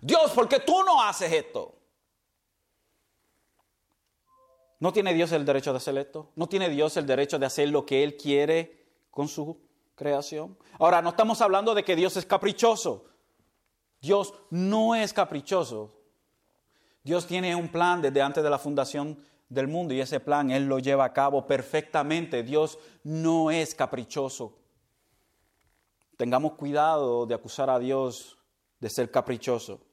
Dios, 0.01 0.31
¿por 0.31 0.49
qué 0.49 0.59
tú 0.59 0.83
no 0.83 1.01
haces 1.01 1.31
esto? 1.31 1.75
¿No 4.79 4.91
tiene 4.91 5.13
Dios 5.13 5.31
el 5.31 5.45
derecho 5.45 5.71
de 5.71 5.77
hacer 5.77 5.95
esto? 5.99 6.31
¿No 6.35 6.49
tiene 6.49 6.67
Dios 6.67 6.97
el 6.97 7.05
derecho 7.05 7.37
de 7.37 7.45
hacer 7.45 7.69
lo 7.69 7.85
que 7.85 8.03
Él 8.03 8.17
quiere 8.17 8.83
con 9.11 9.27
su 9.27 9.61
creación? 9.93 10.57
Ahora, 10.79 11.03
no 11.03 11.09
estamos 11.09 11.39
hablando 11.39 11.75
de 11.75 11.83
que 11.83 11.95
Dios 11.95 12.17
es 12.17 12.25
caprichoso. 12.25 13.05
Dios 14.01 14.33
no 14.49 14.95
es 14.95 15.13
caprichoso. 15.13 15.93
Dios 17.03 17.27
tiene 17.27 17.55
un 17.55 17.69
plan 17.69 18.01
desde 18.01 18.23
antes 18.23 18.43
de 18.43 18.49
la 18.49 18.57
fundación 18.57 19.23
del 19.49 19.67
mundo 19.67 19.93
y 19.93 20.01
ese 20.01 20.19
plan 20.19 20.49
Él 20.49 20.65
lo 20.65 20.79
lleva 20.79 21.05
a 21.05 21.13
cabo 21.13 21.45
perfectamente. 21.45 22.41
Dios 22.41 22.79
no 23.03 23.51
es 23.51 23.75
caprichoso. 23.75 24.57
Tengamos 26.17 26.53
cuidado 26.53 27.27
de 27.27 27.35
acusar 27.35 27.69
a 27.69 27.77
Dios 27.77 28.39
de 28.79 28.89
ser 28.89 29.11
caprichoso. 29.11 29.90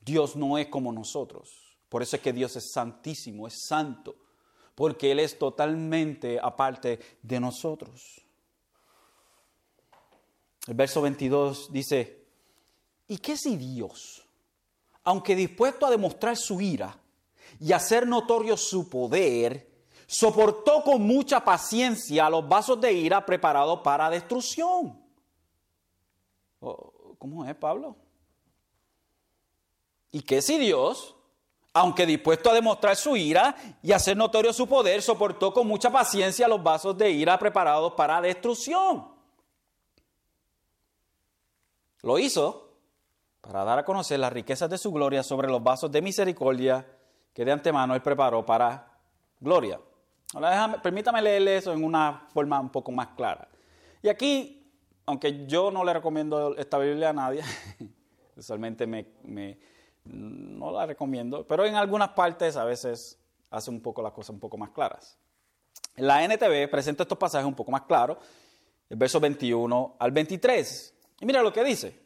Dios 0.00 0.36
no 0.36 0.58
es 0.58 0.68
como 0.68 0.92
nosotros. 0.92 1.76
Por 1.88 2.02
eso 2.02 2.16
es 2.16 2.22
que 2.22 2.32
Dios 2.32 2.56
es 2.56 2.72
santísimo, 2.72 3.46
es 3.46 3.66
santo, 3.66 4.16
porque 4.74 5.10
Él 5.10 5.18
es 5.18 5.38
totalmente 5.38 6.38
aparte 6.40 6.98
de 7.22 7.40
nosotros. 7.40 8.22
El 10.66 10.74
verso 10.74 11.02
22 11.02 11.72
dice, 11.72 12.24
¿y 13.08 13.18
qué 13.18 13.36
si 13.36 13.56
Dios, 13.56 14.24
aunque 15.04 15.34
dispuesto 15.34 15.86
a 15.86 15.90
demostrar 15.90 16.36
su 16.36 16.60
ira 16.60 16.96
y 17.58 17.72
hacer 17.72 18.06
notorio 18.06 18.56
su 18.56 18.88
poder, 18.88 19.68
soportó 20.06 20.82
con 20.84 21.02
mucha 21.02 21.44
paciencia 21.44 22.30
los 22.30 22.48
vasos 22.48 22.80
de 22.80 22.92
ira 22.92 23.24
preparados 23.26 23.80
para 23.80 24.10
destrucción? 24.10 25.02
Oh, 26.60 27.14
¿Cómo 27.18 27.44
es, 27.44 27.54
Pablo? 27.56 27.96
Y 30.12 30.22
que 30.22 30.42
si 30.42 30.58
Dios, 30.58 31.14
aunque 31.72 32.06
dispuesto 32.06 32.50
a 32.50 32.54
demostrar 32.54 32.96
su 32.96 33.16
ira 33.16 33.54
y 33.82 33.92
hacer 33.92 34.16
notorio 34.16 34.52
su 34.52 34.66
poder, 34.66 35.02
soportó 35.02 35.52
con 35.52 35.66
mucha 35.66 35.90
paciencia 35.90 36.48
los 36.48 36.62
vasos 36.62 36.96
de 36.98 37.10
ira 37.10 37.38
preparados 37.38 37.92
para 37.92 38.20
destrucción. 38.20 39.08
Lo 42.02 42.18
hizo 42.18 42.68
para 43.40 43.64
dar 43.64 43.78
a 43.78 43.84
conocer 43.84 44.18
las 44.18 44.32
riquezas 44.32 44.68
de 44.68 44.78
su 44.78 44.90
gloria 44.90 45.22
sobre 45.22 45.48
los 45.48 45.62
vasos 45.62 45.90
de 45.90 46.02
misericordia 46.02 46.86
que 47.32 47.44
de 47.44 47.52
antemano 47.52 47.94
él 47.94 48.02
preparó 48.02 48.44
para 48.44 48.98
gloria. 49.38 49.80
Permítame 50.82 51.22
leerle 51.22 51.56
eso 51.56 51.72
en 51.72 51.84
una 51.84 52.26
forma 52.32 52.58
un 52.60 52.70
poco 52.70 52.90
más 52.90 53.08
clara. 53.08 53.48
Y 54.02 54.08
aquí, 54.08 54.72
aunque 55.06 55.46
yo 55.46 55.70
no 55.70 55.84
le 55.84 55.92
recomiendo 55.92 56.56
esta 56.56 56.78
Biblia 56.78 57.10
a 57.10 57.12
nadie, 57.12 57.42
usualmente 58.36 58.86
me 58.86 59.58
no 60.04 60.70
la 60.70 60.86
recomiendo, 60.86 61.46
pero 61.46 61.64
en 61.64 61.74
algunas 61.74 62.10
partes 62.10 62.56
a 62.56 62.64
veces 62.64 63.18
hace 63.50 63.70
un 63.70 63.80
poco 63.80 64.02
las 64.02 64.12
cosas 64.12 64.30
un 64.30 64.40
poco 64.40 64.56
más 64.56 64.70
claras. 64.70 65.18
La 65.96 66.24
NTV 66.24 66.70
presenta 66.70 67.02
estos 67.02 67.18
pasajes 67.18 67.46
un 67.46 67.54
poco 67.54 67.70
más 67.70 67.82
claros, 67.82 68.18
el 68.88 68.96
verso 68.96 69.20
21 69.20 69.96
al 69.98 70.10
23. 70.10 70.94
Y 71.20 71.26
mira 71.26 71.42
lo 71.42 71.52
que 71.52 71.64
dice. 71.64 71.98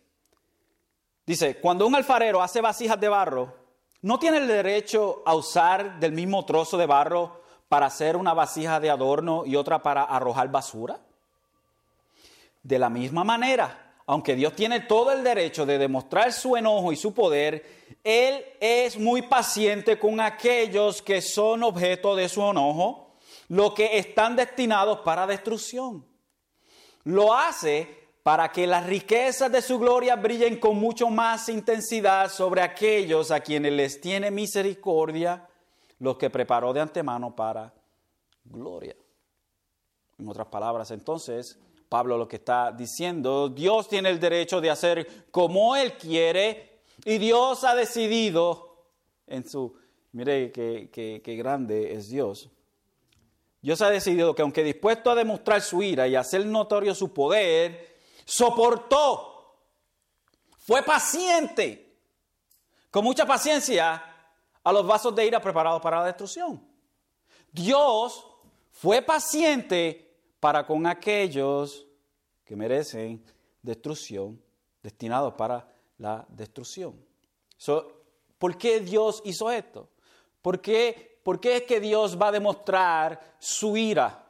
Dice, 1.26 1.58
cuando 1.58 1.86
un 1.86 1.94
alfarero 1.94 2.42
hace 2.42 2.60
vasijas 2.60 3.00
de 3.00 3.08
barro, 3.08 3.54
¿no 4.02 4.18
tiene 4.18 4.38
el 4.38 4.48
derecho 4.48 5.22
a 5.24 5.34
usar 5.34 5.98
del 5.98 6.12
mismo 6.12 6.44
trozo 6.44 6.76
de 6.76 6.86
barro 6.86 7.42
para 7.68 7.86
hacer 7.86 8.16
una 8.16 8.34
vasija 8.34 8.80
de 8.80 8.90
adorno 8.90 9.44
y 9.46 9.56
otra 9.56 9.82
para 9.82 10.04
arrojar 10.04 10.50
basura? 10.50 11.00
De 12.62 12.78
la 12.78 12.90
misma 12.90 13.24
manera, 13.24 13.94
aunque 14.06 14.34
Dios 14.34 14.54
tiene 14.54 14.80
todo 14.80 15.12
el 15.12 15.24
derecho 15.24 15.64
de 15.64 15.78
demostrar 15.78 16.32
su 16.32 16.56
enojo 16.56 16.92
y 16.92 16.96
su 16.96 17.14
poder, 17.14 17.83
Él 18.04 18.44
es 18.60 18.98
muy 18.98 19.22
paciente 19.22 19.98
con 19.98 20.20
aquellos 20.20 21.00
que 21.00 21.22
son 21.22 21.62
objeto 21.62 22.14
de 22.14 22.28
su 22.28 22.42
enojo, 22.42 23.16
lo 23.48 23.72
que 23.72 23.96
están 23.96 24.36
destinados 24.36 25.00
para 25.00 25.26
destrucción. 25.26 26.06
Lo 27.04 27.34
hace 27.34 28.04
para 28.22 28.52
que 28.52 28.66
las 28.66 28.86
riquezas 28.86 29.50
de 29.50 29.62
su 29.62 29.78
gloria 29.78 30.16
brillen 30.16 30.58
con 30.58 30.78
mucho 30.78 31.08
más 31.08 31.48
intensidad 31.48 32.30
sobre 32.30 32.60
aquellos 32.60 33.30
a 33.30 33.40
quienes 33.40 33.72
les 33.72 34.00
tiene 34.00 34.30
misericordia, 34.30 35.48
los 35.98 36.18
que 36.18 36.28
preparó 36.28 36.74
de 36.74 36.80
antemano 36.80 37.34
para 37.34 37.72
gloria. 38.44 38.94
En 40.18 40.28
otras 40.28 40.46
palabras, 40.48 40.90
entonces, 40.90 41.58
Pablo 41.88 42.18
lo 42.18 42.28
que 42.28 42.36
está 42.36 42.70
diciendo, 42.70 43.48
Dios 43.48 43.88
tiene 43.88 44.10
el 44.10 44.20
derecho 44.20 44.60
de 44.60 44.70
hacer 44.70 45.30
como 45.30 45.74
Él 45.74 45.94
quiere 45.94 46.73
y 47.04 47.18
Dios 47.18 47.64
ha 47.64 47.74
decidido 47.74 48.86
en 49.26 49.48
su, 49.48 49.76
mire 50.12 50.50
qué 50.52 51.36
grande 51.36 51.94
es 51.94 52.08
Dios. 52.08 52.50
Dios 53.64 53.80
ha 53.80 53.88
decidido 53.88 54.34
que 54.34 54.42
aunque 54.42 54.62
dispuesto 54.62 55.10
a 55.10 55.14
demostrar 55.14 55.62
su 55.62 55.82
ira 55.82 56.06
y 56.06 56.16
hacer 56.16 56.44
notorio 56.44 56.94
su 56.94 57.14
poder, 57.14 57.96
soportó, 58.26 59.56
fue 60.58 60.82
paciente, 60.82 61.96
con 62.90 63.04
mucha 63.04 63.24
paciencia, 63.24 64.02
a 64.62 64.72
los 64.72 64.86
vasos 64.86 65.14
de 65.14 65.26
ira 65.26 65.40
preparados 65.40 65.80
para 65.80 66.00
la 66.00 66.06
destrucción. 66.06 66.62
Dios 67.52 68.26
fue 68.70 69.02
paciente 69.02 70.14
para 70.40 70.66
con 70.66 70.86
aquellos 70.86 71.86
que 72.44 72.56
merecen 72.56 73.24
destrucción, 73.62 74.42
destinados 74.82 75.34
para 75.34 75.66
la 75.98 76.24
destrucción. 76.28 76.94
¿Por 78.38 78.58
qué 78.58 78.80
Dios 78.80 79.22
hizo 79.24 79.50
esto? 79.50 79.88
¿Por 80.42 80.60
qué, 80.60 81.20
¿Por 81.22 81.40
qué, 81.40 81.56
es 81.56 81.62
que 81.62 81.80
Dios 81.80 82.20
va 82.20 82.28
a 82.28 82.32
demostrar 82.32 83.36
su 83.38 83.76
ira? 83.76 84.20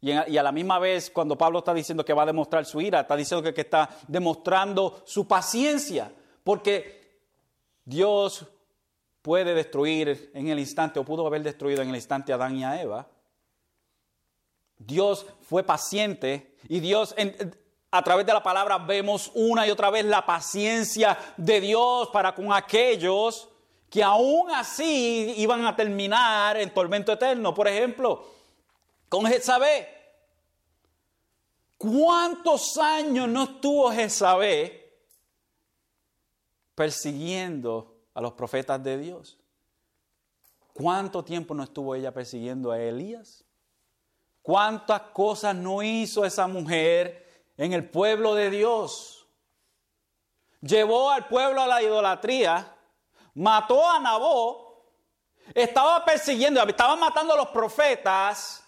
Y, 0.00 0.10
a 0.10 0.42
la 0.42 0.52
misma 0.52 0.78
vez, 0.78 1.10
cuando 1.10 1.38
Pablo 1.38 1.60
está 1.60 1.72
diciendo 1.72 2.04
que 2.04 2.12
va 2.12 2.24
a 2.24 2.26
demostrar 2.26 2.64
su 2.64 2.80
ira, 2.80 3.00
está 3.00 3.16
diciendo 3.16 3.42
que, 3.42 3.54
que 3.54 3.60
está 3.60 3.88
demostrando 4.08 5.02
su 5.06 5.26
paciencia, 5.28 6.12
porque 6.42 7.20
Dios 7.84 8.46
puede 9.22 9.54
destruir 9.54 10.32
en 10.34 10.48
el 10.48 10.58
instante, 10.58 10.98
o 10.98 11.04
pudo 11.04 11.26
haber 11.26 11.42
destruido 11.42 11.82
en 11.82 11.90
el 11.90 11.94
instante 11.94 12.32
a 12.32 12.34
Adán 12.34 12.56
y 12.56 12.64
a 12.64 12.82
Eva, 12.82 13.08
Dios 14.76 15.26
fue 15.42 15.62
paciente 15.62 16.56
y 16.68 16.80
Dios 16.80 17.14
a 17.94 18.02
través 18.02 18.24
de 18.24 18.32
la 18.32 18.42
palabra 18.42 18.78
vemos 18.78 19.30
una 19.34 19.66
y 19.66 19.70
otra 19.70 19.90
vez 19.90 20.06
la 20.06 20.24
paciencia 20.24 21.18
de 21.36 21.60
Dios 21.60 22.08
para 22.08 22.34
con 22.34 22.50
aquellos 22.50 23.50
que 23.90 24.02
aún 24.02 24.50
así 24.50 25.34
iban 25.36 25.66
a 25.66 25.76
terminar 25.76 26.56
en 26.56 26.72
tormento 26.72 27.12
eterno. 27.12 27.52
Por 27.52 27.68
ejemplo, 27.68 28.24
con 29.10 29.26
Jezabel. 29.26 29.86
¿Cuántos 31.76 32.78
años 32.78 33.28
no 33.28 33.42
estuvo 33.42 33.92
Jezabel 33.92 34.80
persiguiendo 36.74 37.94
a 38.14 38.22
los 38.22 38.32
profetas 38.32 38.82
de 38.82 38.96
Dios? 38.96 39.36
¿Cuánto 40.72 41.22
tiempo 41.22 41.52
no 41.52 41.64
estuvo 41.64 41.94
ella 41.94 42.10
persiguiendo 42.14 42.72
a 42.72 42.80
Elías? 42.80 43.44
¿Cuántas 44.40 45.02
cosas 45.12 45.54
no 45.54 45.82
hizo 45.82 46.24
esa 46.24 46.46
mujer 46.46 47.21
en 47.64 47.72
el 47.72 47.88
pueblo 47.88 48.34
de 48.34 48.50
Dios? 48.50 49.26
Llevó 50.60 51.10
al 51.10 51.28
pueblo 51.28 51.60
a 51.60 51.66
la 51.66 51.82
idolatría, 51.82 52.74
mató 53.34 53.88
a 53.88 53.98
Nabó, 53.98 54.84
estaba 55.54 56.04
persiguiendo, 56.04 56.62
estaba 56.62 56.96
matando 56.96 57.34
a 57.34 57.36
los 57.36 57.48
profetas 57.48 58.62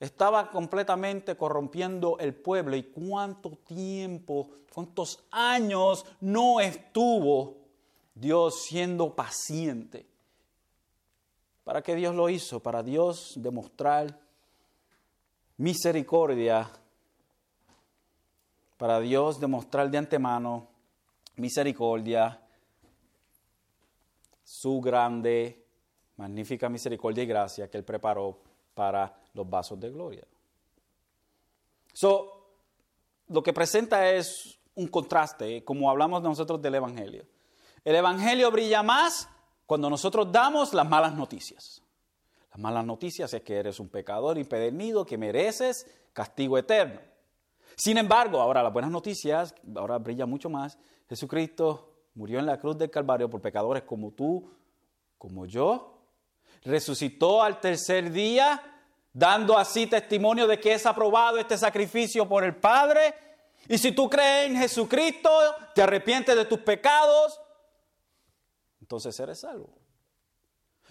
estaba 0.00 0.50
completamente 0.50 1.36
corrompiendo 1.36 2.16
el 2.18 2.34
pueblo. 2.34 2.74
¿Y 2.74 2.84
cuánto 2.84 3.50
tiempo, 3.50 4.48
cuántos 4.72 5.22
años 5.30 6.06
no 6.20 6.58
estuvo 6.58 7.58
Dios 8.14 8.62
siendo 8.62 9.14
paciente? 9.14 10.06
¿Para 11.62 11.82
qué 11.82 11.94
Dios 11.94 12.14
lo 12.14 12.30
hizo? 12.30 12.60
Para 12.60 12.82
Dios 12.82 13.34
demostrar 13.36 14.18
misericordia. 15.58 16.70
Para 18.80 18.98
Dios 18.98 19.38
demostrar 19.38 19.90
de 19.90 19.98
antemano 19.98 20.66
misericordia, 21.36 22.40
su 24.42 24.80
grande, 24.80 25.66
magnífica 26.16 26.70
misericordia 26.70 27.24
y 27.24 27.26
gracia 27.26 27.70
que 27.70 27.76
Él 27.76 27.84
preparó 27.84 28.40
para 28.72 29.14
los 29.34 29.50
vasos 29.50 29.78
de 29.78 29.90
gloria. 29.90 30.24
So, 31.92 32.54
lo 33.28 33.42
que 33.42 33.52
presenta 33.52 34.10
es 34.12 34.58
un 34.74 34.88
contraste, 34.88 35.62
como 35.62 35.90
hablamos 35.90 36.22
nosotros 36.22 36.62
del 36.62 36.76
Evangelio. 36.76 37.26
El 37.84 37.96
Evangelio 37.96 38.50
brilla 38.50 38.82
más 38.82 39.28
cuando 39.66 39.90
nosotros 39.90 40.32
damos 40.32 40.72
las 40.72 40.88
malas 40.88 41.14
noticias. 41.14 41.82
Las 42.50 42.58
malas 42.58 42.86
noticias 42.86 43.34
es 43.34 43.42
que 43.42 43.58
eres 43.58 43.78
un 43.78 43.90
pecador 43.90 44.38
impedernido, 44.38 45.04
que 45.04 45.18
mereces 45.18 45.86
castigo 46.14 46.56
eterno. 46.56 47.09
Sin 47.80 47.96
embargo, 47.96 48.42
ahora 48.42 48.62
las 48.62 48.74
buenas 48.74 48.90
noticias, 48.90 49.54
ahora 49.74 49.96
brilla 49.96 50.26
mucho 50.26 50.50
más. 50.50 50.76
Jesucristo 51.08 51.94
murió 52.12 52.38
en 52.38 52.44
la 52.44 52.60
cruz 52.60 52.76
del 52.76 52.90
Calvario 52.90 53.30
por 53.30 53.40
pecadores 53.40 53.84
como 53.84 54.10
tú, 54.10 54.50
como 55.16 55.46
yo. 55.46 55.98
Resucitó 56.62 57.42
al 57.42 57.58
tercer 57.58 58.12
día 58.12 58.62
dando 59.14 59.56
así 59.56 59.86
testimonio 59.86 60.46
de 60.46 60.60
que 60.60 60.74
es 60.74 60.84
aprobado 60.84 61.38
este 61.38 61.56
sacrificio 61.56 62.28
por 62.28 62.44
el 62.44 62.54
Padre. 62.54 63.14
Y 63.66 63.78
si 63.78 63.92
tú 63.92 64.10
crees 64.10 64.50
en 64.50 64.58
Jesucristo, 64.58 65.30
te 65.74 65.80
arrepientes 65.80 66.36
de 66.36 66.44
tus 66.44 66.58
pecados, 66.58 67.40
entonces 68.78 69.18
eres 69.20 69.40
salvo. 69.40 69.72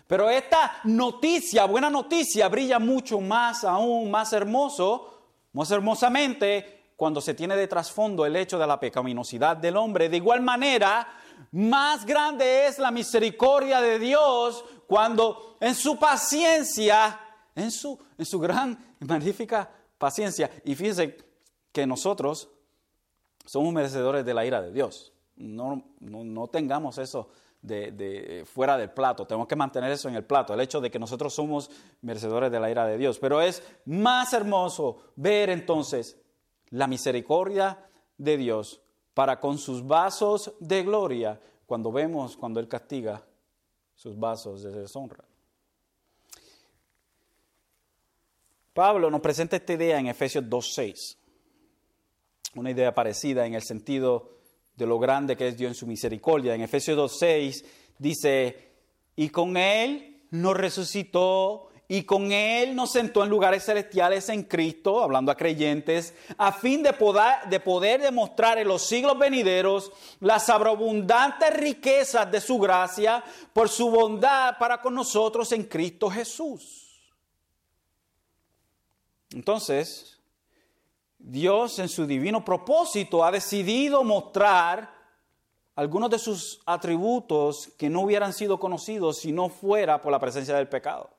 Pero 0.07 0.27
esta 0.27 0.79
noticia, 0.85 1.65
buena 1.65 1.91
noticia, 1.91 2.47
brilla 2.47 2.79
mucho 2.79 3.21
más, 3.21 3.63
aún 3.63 4.09
más 4.09 4.33
hermoso, 4.33 5.19
más 5.53 5.69
hermosamente, 5.69 6.78
cuando 6.99 7.21
se 7.21 7.33
tiene 7.33 7.55
de 7.55 7.69
trasfondo 7.69 8.25
el 8.25 8.35
hecho 8.35 8.59
de 8.59 8.67
la 8.67 8.77
pecaminosidad 8.77 9.55
del 9.55 9.77
hombre. 9.77 10.09
De 10.09 10.17
igual 10.17 10.41
manera, 10.41 11.07
más 11.53 12.05
grande 12.05 12.67
es 12.67 12.77
la 12.77 12.91
misericordia 12.91 13.79
de 13.79 13.97
Dios 13.97 14.65
cuando 14.85 15.55
en 15.61 15.75
su 15.75 15.97
paciencia 15.97 17.17
en 17.55 17.71
su, 17.71 17.97
en 18.17 18.25
su 18.25 18.37
gran 18.37 18.95
magnífica 18.99 19.71
paciencia. 19.97 20.51
Y 20.65 20.75
fíjense 20.75 21.15
que 21.71 21.87
nosotros 21.87 22.49
somos 23.45 23.73
merecedores 23.73 24.25
de 24.25 24.33
la 24.33 24.45
ira 24.45 24.61
de 24.61 24.73
Dios. 24.73 25.13
No, 25.37 25.85
no, 26.01 26.47
tengamos 26.47 26.97
eso 26.97 27.29
de, 27.61 28.45
fuera 28.45 28.77
del 28.77 28.91
plato, 28.91 29.25
tenemos 29.25 29.47
que 29.47 29.55
mantener 29.55 29.89
eso 29.89 30.09
en 30.09 30.15
el 30.15 30.25
plato, 30.25 30.53
el 30.53 30.59
hecho 30.59 30.81
de 30.81 30.91
que 30.91 30.99
nosotros 30.99 31.33
somos 31.33 31.71
merecedores 32.01 32.51
de 32.51 32.59
la 32.59 32.69
ira 32.69 32.85
de 32.85 32.97
Dios. 32.97 33.19
Pero 33.19 33.39
es 33.39 33.63
más 33.85 34.33
hermoso 34.33 35.13
ver 35.15 35.49
entonces 35.49 36.18
la 36.71 36.87
misericordia 36.87 37.85
de 38.17 38.37
Dios 38.37 38.81
para 39.13 39.39
con 39.39 39.57
sus 39.57 39.85
vasos 39.85 40.53
de 40.59 40.83
gloria 40.83 41.39
cuando 41.65 41.91
vemos 41.91 42.37
cuando 42.37 42.59
Él 42.59 42.67
castiga 42.67 43.25
sus 43.95 44.17
vasos 44.17 44.63
de 44.63 44.71
deshonra. 44.71 45.23
Pablo 48.73 49.09
nos 49.11 49.19
presenta 49.19 49.57
esta 49.57 49.73
idea 49.73 49.99
en 49.99 50.07
Efesios 50.07 50.45
2.6, 50.45 51.17
una 52.55 52.71
idea 52.71 52.95
parecida 52.95 53.45
en 53.45 53.55
el 53.55 53.61
sentido 53.61 54.37
de 54.75 54.87
lo 54.87 54.97
grande 54.99 55.35
que 55.35 55.49
es 55.49 55.57
Dios 55.57 55.71
en 55.71 55.75
su 55.75 55.85
misericordia. 55.85 56.55
En 56.55 56.61
Efesios 56.61 56.97
2.6 56.97 57.65
dice, 57.97 58.71
y 59.17 59.29
con 59.29 59.57
Él 59.57 60.23
nos 60.31 60.55
resucitó 60.55 61.69
y 61.91 62.03
con 62.03 62.31
Él 62.31 62.75
nos 62.75 62.91
sentó 62.91 63.23
en 63.23 63.31
lugares 63.31 63.65
celestiales 63.65 64.29
en 64.29 64.43
Cristo, 64.43 65.01
hablando 65.01 65.31
a 65.31 65.35
creyentes, 65.35 66.13
a 66.37 66.51
fin 66.51 66.83
de 66.83 66.93
poder, 66.93 67.49
de 67.49 67.59
poder 67.59 67.99
demostrar 67.99 68.59
en 68.59 68.67
los 68.67 68.83
siglos 68.83 69.17
venideros 69.17 69.91
las 70.19 70.47
abundantes 70.49 71.51
riquezas 71.57 72.31
de 72.31 72.39
su 72.41 72.59
gracia 72.59 73.23
por 73.53 73.69
su 73.69 73.89
bondad 73.89 74.55
para 74.59 74.79
con 74.79 74.93
nosotros 74.93 75.51
en 75.51 75.63
Cristo 75.63 76.11
Jesús. 76.11 77.11
Entonces, 79.31 80.19
Dios 81.17 81.79
en 81.79 81.89
su 81.89 82.05
divino 82.05 82.45
propósito 82.45 83.25
ha 83.25 83.31
decidido 83.31 84.03
mostrar 84.03 84.93
algunos 85.75 86.11
de 86.11 86.19
sus 86.19 86.61
atributos 86.67 87.71
que 87.79 87.89
no 87.89 88.01
hubieran 88.01 88.31
sido 88.31 88.59
conocidos 88.59 89.17
si 89.17 89.31
no 89.31 89.49
fuera 89.49 89.99
por 89.99 90.11
la 90.11 90.19
presencia 90.19 90.55
del 90.55 90.69
pecado. 90.69 91.09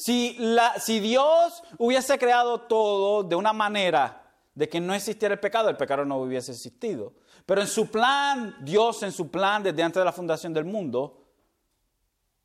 Si, 0.00 1.00
Dios 1.00 1.64
hubiese 1.76 2.20
creado 2.20 2.60
todo 2.60 3.24
de 3.24 3.34
una 3.34 3.52
manera 3.52 4.22
de 4.54 4.68
que 4.68 4.78
no 4.78 4.94
existiera 4.94 5.34
el 5.34 5.40
pecado, 5.40 5.68
el 5.68 5.76
pecado 5.76 6.04
no 6.04 6.18
hubiese 6.18 6.52
existido. 6.52 7.14
Pero 7.44 7.62
en 7.62 7.66
su 7.66 7.90
plan, 7.90 8.54
Dios 8.60 9.02
en 9.02 9.10
su 9.10 9.28
plan 9.28 9.60
desde 9.64 9.82
antes 9.82 10.00
de 10.00 10.04
la 10.04 10.12
fundación 10.12 10.54
del 10.54 10.66
mundo, 10.66 11.26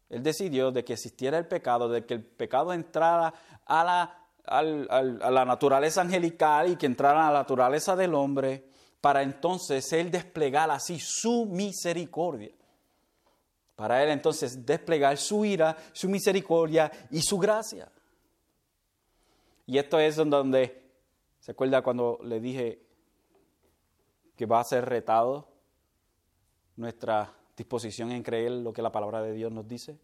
Él 0.09 0.23
decidió 0.23 0.71
de 0.71 0.83
que 0.83 0.93
existiera 0.93 1.37
el 1.37 1.47
pecado, 1.47 1.89
de 1.89 2.07
que 2.07 2.15
el 2.15 2.25
pecado 2.25 2.73
entrara 2.73 3.31
a 3.67 3.83
la 3.83 4.19
a 4.45 4.61
la 5.31 5.45
naturaleza 5.45 6.01
angelical 6.01 6.71
y 6.71 6.75
que 6.75 6.85
entrara 6.87 7.29
a 7.29 7.31
la 7.31 7.39
naturaleza 7.39 7.95
del 7.95 8.13
hombre 8.13 8.67
para 8.99 9.21
entonces 9.21 9.93
Él 9.93 10.09
desplegar 10.09 10.71
así 10.71 10.99
su 10.99 11.45
misericordia. 11.45 12.51
Para 13.75 14.03
Él 14.03 14.09
entonces 14.09 14.65
desplegar 14.65 15.17
su 15.17 15.45
ira, 15.45 15.75
su 15.93 16.07
misericordia 16.07 16.91
y 17.09 17.21
su 17.21 17.38
gracia. 17.39 17.91
Y 19.65 19.77
esto 19.77 19.99
es 19.99 20.15
donde, 20.15 20.91
¿se 21.39 21.51
acuerda 21.51 21.81
cuando 21.81 22.19
le 22.23 22.39
dije 22.39 22.86
que 24.36 24.45
va 24.45 24.59
a 24.59 24.63
ser 24.63 24.86
retado 24.86 25.47
nuestra 26.75 27.33
disposición 27.55 28.12
en 28.12 28.23
creer 28.23 28.51
lo 28.51 28.73
que 28.73 28.81
la 28.81 28.91
palabra 28.91 29.21
de 29.21 29.33
Dios 29.33 29.51
nos 29.51 29.67
dice? 29.67 29.97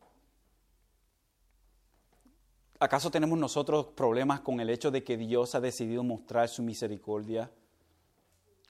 ¿Acaso 2.79 3.11
tenemos 3.11 3.37
nosotros 3.37 3.87
problemas 3.87 4.39
con 4.39 4.61
el 4.61 4.69
hecho 4.69 4.89
de 4.89 5.03
que 5.03 5.17
Dios 5.17 5.53
ha 5.53 5.59
decidido 5.59 6.01
mostrar 6.01 6.47
su 6.47 6.63
misericordia 6.63 7.51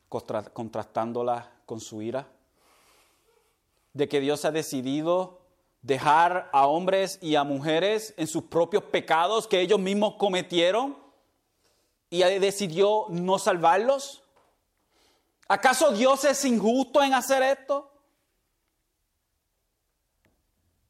contrastándola 0.07 1.61
con 1.67 1.80
su 1.80 2.01
ira? 2.01 2.28
¿De 4.00 4.08
que 4.08 4.22
Dios 4.22 4.45
ha 4.45 4.52
decidido 4.52 5.41
dejar 5.82 6.50
a 6.54 6.68
hombres 6.68 7.20
y 7.22 7.36
a 7.36 7.43
mujeres 7.43 8.14
en 8.16 8.28
sus 8.28 8.43
propios 8.43 8.82
pecados 8.82 9.45
que 9.45 9.60
ellos 9.60 9.78
mismos 9.78 10.16
cometieron 10.16 10.97
y 12.10 12.20
decidió 12.39 13.08
no 13.10 13.38
salvarlos? 13.38 14.24
¿Acaso 15.50 15.91
Dios 15.91 16.24
es 16.24 16.45
injusto 16.45 17.04
en 17.04 17.14
hacer 17.14 17.43
esto? 17.43 17.91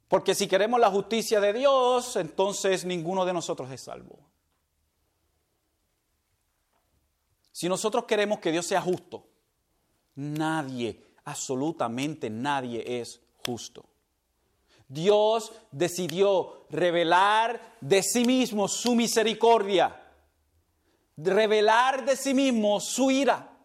Porque 0.07 0.36
si 0.36 0.47
queremos 0.47 0.80
la 0.80 0.91
justicia 0.91 1.39
de 1.39 1.53
Dios, 1.53 2.16
entonces 2.16 2.86
ninguno 2.86 3.26
de 3.26 3.34
nosotros 3.34 3.72
es 3.72 3.82
salvo. 3.82 4.20
Si 7.51 7.68
nosotros 7.68 8.03
queremos 8.03 8.38
que 8.38 8.51
Dios 8.51 8.68
sea 8.68 8.82
justo, 8.82 9.26
nadie, 10.14 11.09
absolutamente 11.26 12.30
nadie 12.30 13.01
es 13.01 13.22
justo. 13.45 13.86
Dios 14.88 15.51
decidió 15.72 16.65
revelar 16.70 17.78
de 17.80 18.01
sí 18.01 18.26
mismo 18.26 18.67
su 18.67 18.95
misericordia, 18.95 20.01
revelar 21.15 22.05
de 22.05 22.15
sí 22.15 22.34
mismo 22.34 22.80
su 22.80 23.11
ira. 23.11 23.55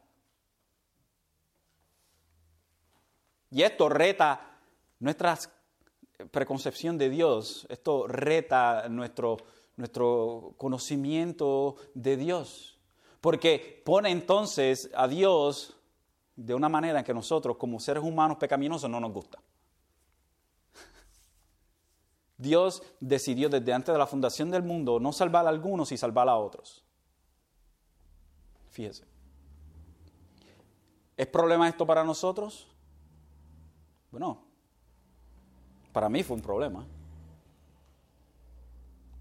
Y 3.51 3.63
esto 3.63 3.89
reta 3.89 4.59
nuestras 4.99 5.49
preconcepción 6.31 6.99
de 6.99 7.11
Dios, 7.11 7.67
esto 7.69 8.07
reta 8.07 8.89
nuestro, 8.89 9.39
nuestro 9.77 10.55
conocimiento 10.57 11.77
de 11.95 12.17
Dios. 12.17 12.79
Porque 13.21 13.83
pone 13.85 14.11
entonces 14.11 14.91
a 14.95 15.09
Dios 15.09 15.77
de 16.37 16.55
una 16.55 16.69
manera 16.69 16.99
en 16.99 17.05
que 17.05 17.15
nosotros, 17.15 17.57
como 17.57 17.81
seres 17.81 18.03
humanos 18.03 18.37
pecaminosos, 18.39 18.91
no 18.91 19.01
nos 19.01 19.13
gusta. 19.13 19.39
Dios 22.37 22.83
decidió 23.01 23.49
desde 23.49 23.73
antes 23.73 23.93
de 23.93 23.99
la 23.99 24.07
fundación 24.07 24.51
del 24.51 24.63
mundo 24.63 24.99
no 24.99 25.13
salvar 25.13 25.47
a 25.47 25.51
algunos 25.51 25.93
y 25.93 25.97
salvar 25.97 26.29
a 26.29 26.37
otros. 26.37 26.85
Fíjese. 28.71 29.05
¿Es 31.17 31.27
problema 31.29 31.69
esto 31.69 31.87
para 31.87 32.03
nosotros? 32.03 32.67
Bueno, 34.11 34.45
para 35.93 36.09
mí 36.09 36.25
fue 36.25 36.37
un 36.37 36.43
problema. 36.43 36.85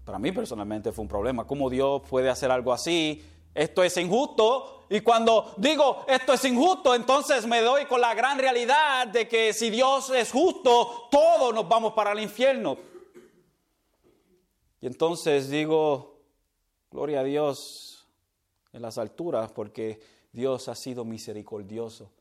Para 0.04 0.18
mí 0.18 0.32
personalmente 0.32 0.92
fue 0.92 1.02
un 1.02 1.08
problema. 1.08 1.46
¿Cómo 1.46 1.70
Dios 1.70 2.02
puede 2.08 2.28
hacer 2.28 2.50
algo 2.50 2.72
así? 2.72 3.24
Esto 3.54 3.84
es 3.84 3.96
injusto. 3.96 4.86
Y 4.90 5.00
cuando 5.00 5.54
digo 5.56 6.04
esto 6.08 6.34
es 6.34 6.44
injusto, 6.44 6.94
entonces 6.94 7.46
me 7.46 7.60
doy 7.60 7.86
con 7.86 8.00
la 8.00 8.14
gran 8.14 8.38
realidad 8.38 9.06
de 9.06 9.26
que 9.26 9.52
si 9.52 9.70
Dios 9.70 10.10
es 10.10 10.30
justo, 10.30 11.08
todos 11.10 11.54
nos 11.54 11.68
vamos 11.68 11.94
para 11.94 12.12
el 12.12 12.20
infierno. 12.20 12.76
Y 14.80 14.86
entonces 14.86 15.48
digo, 15.48 16.20
gloria 16.90 17.20
a 17.20 17.24
Dios 17.24 18.06
en 18.72 18.82
las 18.82 18.98
alturas, 18.98 19.50
porque 19.52 20.02
Dios 20.32 20.68
ha 20.68 20.74
sido 20.74 21.04
misericordioso 21.04 22.12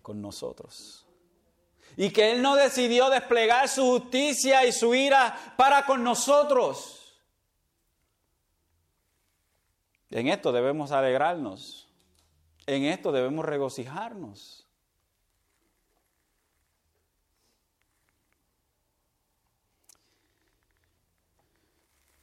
con 0.00 0.22
nosotros. 0.22 1.04
Y 1.96 2.10
que 2.10 2.32
Él 2.32 2.40
no 2.40 2.56
decidió 2.56 3.10
desplegar 3.10 3.68
su 3.68 3.84
justicia 3.84 4.64
y 4.64 4.72
su 4.72 4.94
ira 4.94 5.54
para 5.56 5.84
con 5.84 6.02
nosotros. 6.02 7.05
En 10.10 10.28
esto 10.28 10.52
debemos 10.52 10.92
alegrarnos. 10.92 11.88
En 12.66 12.84
esto 12.84 13.12
debemos 13.12 13.44
regocijarnos. 13.44 14.66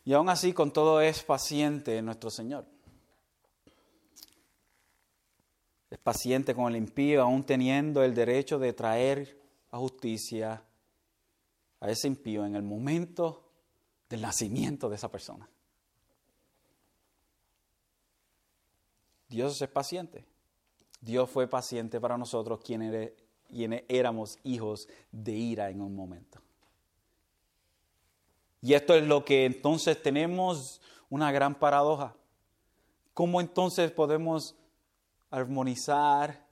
Y 0.06 0.14
aún 0.14 0.30
así 0.30 0.54
con 0.54 0.72
todo 0.72 1.00
es 1.00 1.24
paciente 1.24 2.02
nuestro 2.02 2.30
Señor. 2.30 2.66
Es 5.90 6.00
paciente 6.00 6.54
con 6.56 6.72
el 6.72 6.76
impío, 6.76 7.22
aún 7.22 7.46
teniendo 7.46 8.04
el 8.04 8.14
derecho 8.14 8.60
de 8.60 8.74
traer 8.74 9.40
a 9.72 9.78
justicia 9.78 10.64
a 11.80 11.90
ese 11.90 12.08
impío 12.08 12.46
en 12.46 12.56
el 12.56 12.64
momento 12.64 13.50
del 14.10 14.22
nacimiento 14.22 14.90
de 14.90 14.96
esa 14.96 15.10
persona. 15.10 15.50
Dios 19.34 19.60
es 19.64 19.68
paciente. 19.68 20.28
Dios 21.02 21.28
fue 21.28 21.48
paciente 21.48 22.00
para 22.00 22.20
nosotros 22.20 22.60
quienes 22.64 23.14
éramos 23.88 24.38
hijos 24.44 24.88
de 25.12 25.32
ira 25.32 25.72
en 25.72 25.82
un 25.82 25.96
momento. 25.96 26.40
Y 28.62 28.76
esto 28.76 28.94
es 28.94 29.08
lo 29.08 29.26
que 29.26 29.46
entonces 29.46 30.00
tenemos 30.00 30.82
una 31.10 31.32
gran 31.32 31.56
paradoja. 31.56 32.16
¿Cómo 33.16 33.42
entonces 33.42 33.92
podemos 33.92 34.56
armonizar 35.32 36.46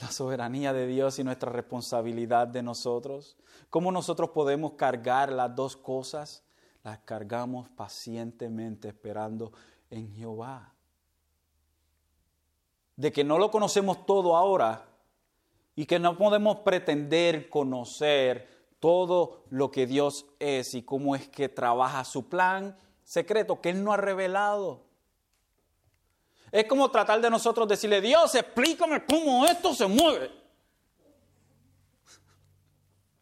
la 0.00 0.12
soberanía 0.12 0.72
de 0.72 0.86
Dios 0.86 1.18
y 1.18 1.24
nuestra 1.24 1.50
responsabilidad 1.50 2.46
de 2.46 2.62
nosotros? 2.62 3.36
¿Cómo 3.70 3.90
nosotros 3.90 4.30
podemos 4.30 4.74
cargar 4.74 5.32
las 5.32 5.52
dos 5.52 5.76
cosas? 5.76 6.44
Las 6.84 7.00
cargamos 7.00 7.68
pacientemente 7.70 8.86
esperando 8.86 9.52
en 9.90 10.14
Jehová. 10.14 10.73
De 12.96 13.12
que 13.12 13.24
no 13.24 13.38
lo 13.38 13.50
conocemos 13.50 14.06
todo 14.06 14.36
ahora 14.36 14.86
y 15.76 15.86
que 15.86 15.98
no 15.98 16.16
podemos 16.16 16.58
pretender 16.58 17.48
conocer 17.48 18.48
todo 18.78 19.44
lo 19.50 19.70
que 19.70 19.86
Dios 19.86 20.26
es 20.38 20.74
y 20.74 20.82
cómo 20.82 21.16
es 21.16 21.28
que 21.28 21.48
trabaja 21.48 22.04
su 22.04 22.28
plan 22.28 22.76
secreto 23.02 23.60
que 23.60 23.70
Él 23.70 23.82
no 23.82 23.92
ha 23.92 23.96
revelado. 23.96 24.84
Es 26.52 26.66
como 26.66 26.90
tratar 26.90 27.20
de 27.20 27.30
nosotros 27.30 27.66
decirle, 27.66 28.00
Dios, 28.00 28.34
explícame 28.34 29.04
cómo 29.04 29.44
esto 29.44 29.74
se 29.74 29.86
mueve. 29.86 30.30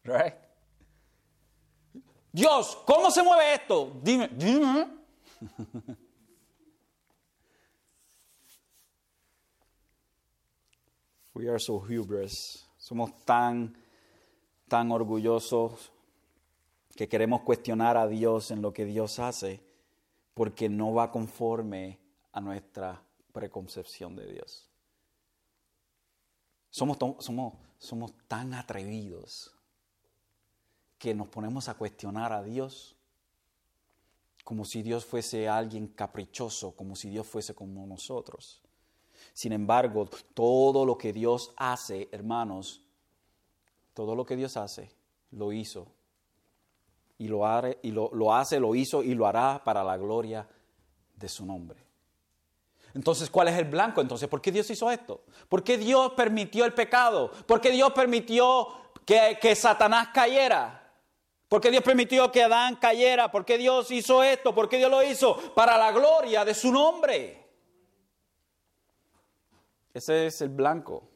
Right? 0.03 0.35
Dios, 2.31 2.77
¿cómo 2.85 3.09
se 3.09 3.23
mueve 3.23 3.53
esto? 3.55 3.91
Dime, 4.01 4.29
dime. 4.33 4.87
We 11.33 11.49
are 11.49 11.59
so 11.59 11.77
hubris. 11.79 12.65
Somos 12.77 13.11
tan 13.25 13.75
tan 14.67 14.91
orgullosos 14.91 15.91
que 16.95 17.07
queremos 17.07 17.41
cuestionar 17.41 17.95
a 17.95 18.07
Dios 18.07 18.49
en 18.49 18.61
lo 18.61 18.73
que 18.73 18.85
Dios 18.85 19.19
hace 19.19 19.61
porque 20.33 20.67
no 20.67 20.93
va 20.93 21.11
conforme 21.11 21.99
a 22.31 22.41
nuestra 22.41 23.03
preconcepción 23.31 24.15
de 24.15 24.33
Dios. 24.33 24.67
Somos, 26.71 26.97
somos, 27.19 27.53
somos 27.77 28.13
tan 28.27 28.55
atrevidos 28.55 29.53
que 30.97 31.13
nos 31.13 31.27
ponemos 31.27 31.69
a 31.69 31.75
cuestionar 31.75 32.33
a 32.33 32.41
Dios 32.41 32.95
como 34.43 34.65
si 34.65 34.81
Dios 34.81 35.05
fuese 35.05 35.47
alguien 35.47 35.87
caprichoso, 35.87 36.75
como 36.75 36.95
si 36.95 37.09
Dios 37.09 37.27
fuese 37.27 37.53
como 37.53 37.85
nosotros. 37.85 38.61
Sin 39.33 39.53
embargo, 39.53 40.09
todo 40.33 40.85
lo 40.85 40.97
que 40.97 41.13
Dios 41.13 41.53
hace, 41.57 42.09
hermanos, 42.11 42.81
todo 43.93 44.15
lo 44.15 44.25
que 44.25 44.35
Dios 44.35 44.57
hace, 44.57 44.89
lo 45.31 45.51
hizo. 45.51 45.87
Y 47.17 47.27
lo, 47.27 47.43
y 47.81 47.91
lo, 47.91 48.33
hace, 48.33 48.59
lo 48.59 48.75
hizo 48.75 49.01
y 49.03 49.13
lo 49.13 49.25
hará 49.25 49.63
para 49.63 49.83
la 49.83 49.97
gloria 49.97 50.47
de 51.15 51.29
su 51.29 51.45
nombre. 51.45 51.79
Entonces, 52.93 53.29
¿cuál 53.29 53.47
es 53.47 53.57
el 53.57 53.65
blanco? 53.65 54.01
Entonces, 54.01 54.27
¿por 54.27 54.41
qué 54.41 54.51
Dios 54.51 54.69
hizo 54.69 54.91
esto? 54.91 55.23
¿Por 55.47 55.63
qué 55.63 55.77
Dios 55.77 56.13
permitió 56.13 56.65
el 56.65 56.73
pecado? 56.73 57.31
¿Por 57.47 57.61
qué 57.61 57.71
Dios 57.71 57.91
permitió 57.93 58.67
que, 59.05 59.37
que 59.41 59.55
Satanás 59.55 60.09
cayera? 60.13 60.83
¿Por 61.47 61.61
qué 61.61 61.69
Dios 61.69 61.83
permitió 61.83 62.31
que 62.31 62.43
Adán 62.43 62.75
cayera? 62.77 63.31
¿Por 63.31 63.45
qué 63.45 63.57
Dios 63.57 63.89
hizo 63.91 64.23
esto? 64.23 64.53
¿Por 64.53 64.67
qué 64.67 64.77
Dios 64.77 64.89
lo 64.89 65.03
hizo? 65.03 65.37
Para 65.53 65.77
la 65.77 65.91
gloria 65.91 66.43
de 66.43 66.53
su 66.53 66.71
nombre. 66.71 67.42
Ese 69.93 70.27
es 70.27 70.41
el 70.41 70.49
blanco. 70.49 71.09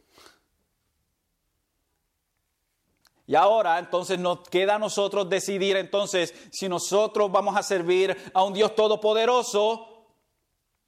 Y 3.25 3.35
ahora 3.35 3.77
entonces 3.77 4.17
nos 4.17 4.47
queda 4.47 4.75
a 4.75 4.79
nosotros 4.79 5.29
decidir 5.29 5.75
entonces 5.75 6.33
si 6.49 6.69
nosotros 6.69 7.29
vamos 7.29 7.57
a 7.57 7.63
servir 7.63 8.15
a 8.33 8.43
un 8.43 8.53
Dios 8.53 8.73
todopoderoso, 8.73 10.05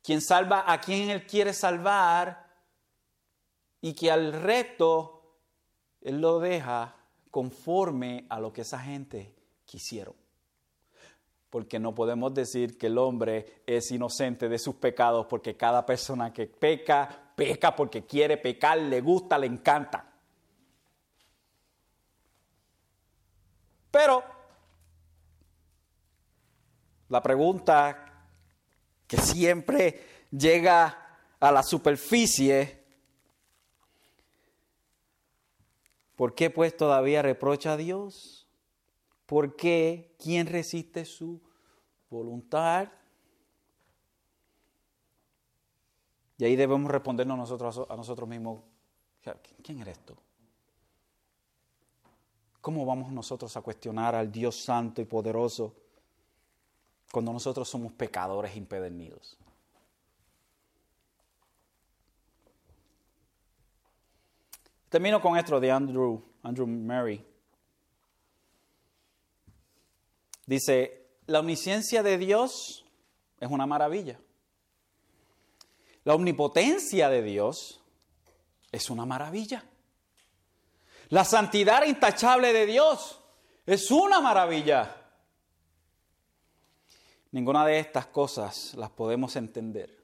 quien 0.02 0.22
salva 0.22 0.64
a 0.66 0.80
quien 0.80 1.10
Él 1.10 1.28
quiere 1.28 1.54
salvar, 1.54 2.48
y 3.82 3.94
que 3.94 4.10
al 4.10 4.32
resto 4.32 5.38
Él 6.02 6.22
lo 6.22 6.40
deja 6.40 6.96
conforme 7.30 8.26
a 8.30 8.40
lo 8.40 8.54
que 8.54 8.62
esa 8.62 8.80
gente 8.80 9.36
quisieron. 9.66 10.16
Porque 11.50 11.78
no 11.78 11.94
podemos 11.94 12.34
decir 12.34 12.78
que 12.78 12.88
el 12.88 12.98
hombre 12.98 13.64
es 13.66 13.92
inocente 13.92 14.48
de 14.48 14.60
sus 14.60 14.76
pecados, 14.76 15.26
porque 15.26 15.58
cada 15.58 15.86
persona 15.86 16.32
que 16.32 16.48
peca, 16.48 17.29
peca 17.40 17.74
porque 17.74 18.06
quiere 18.06 18.36
pecar, 18.36 18.78
le 18.78 19.00
gusta, 19.00 19.38
le 19.38 19.48
encanta. 19.48 20.06
Pero 23.90 24.22
la 27.08 27.24
pregunta 27.24 28.28
que 29.08 29.18
siempre 29.18 30.28
llega 30.32 31.18
a 31.40 31.52
la 31.54 31.64
superficie, 31.64 32.84
¿por 36.18 36.36
qué 36.36 36.50
pues 36.50 36.76
todavía 36.76 37.22
reprocha 37.22 37.74
a 37.74 37.78
Dios? 37.78 38.50
¿Por 39.26 39.56
qué? 39.56 40.14
¿Quién 40.20 40.46
resiste 40.48 41.06
su 41.06 41.42
voluntad? 42.10 42.90
Y 46.40 46.46
ahí 46.46 46.56
debemos 46.56 46.90
respondernos 46.90 47.38
nosotros, 47.38 47.86
a 47.90 47.96
nosotros 47.98 48.28
mismos, 48.28 48.62
¿quién 49.62 49.80
eres 49.82 50.00
tú? 50.00 50.16
¿Cómo 52.62 52.86
vamos 52.86 53.12
nosotros 53.12 53.56
a 53.58 53.62
cuestionar 53.62 54.16
al 54.16 54.32
Dios 54.32 54.56
santo 54.56 55.02
y 55.02 55.06
poderoso 55.06 55.76
cuando 57.12 57.34
nosotros 57.34 57.68
somos 57.68 57.92
pecadores 57.92 58.56
impedernidos? 58.56 59.38
Termino 64.88 65.22
con 65.22 65.38
esto 65.38 65.60
de 65.60 65.72
Andrew, 65.72 66.24
Andrew 66.42 66.66
Murray. 66.66 67.24
Dice, 70.46 71.10
la 71.26 71.42
omnisciencia 71.42 72.02
de 72.02 72.18
Dios 72.18 72.86
es 73.42 73.52
una 73.52 73.66
maravilla. 73.66 74.18
La 76.10 76.16
omnipotencia 76.16 77.08
de 77.08 77.22
Dios 77.22 77.80
es 78.72 78.90
una 78.90 79.06
maravilla. 79.06 79.64
La 81.10 81.24
santidad 81.24 81.86
intachable 81.86 82.52
de 82.52 82.66
Dios 82.66 83.22
es 83.64 83.92
una 83.92 84.20
maravilla. 84.20 85.06
Ninguna 87.30 87.64
de 87.64 87.78
estas 87.78 88.08
cosas 88.08 88.74
las 88.74 88.90
podemos 88.90 89.36
entender. 89.36 90.04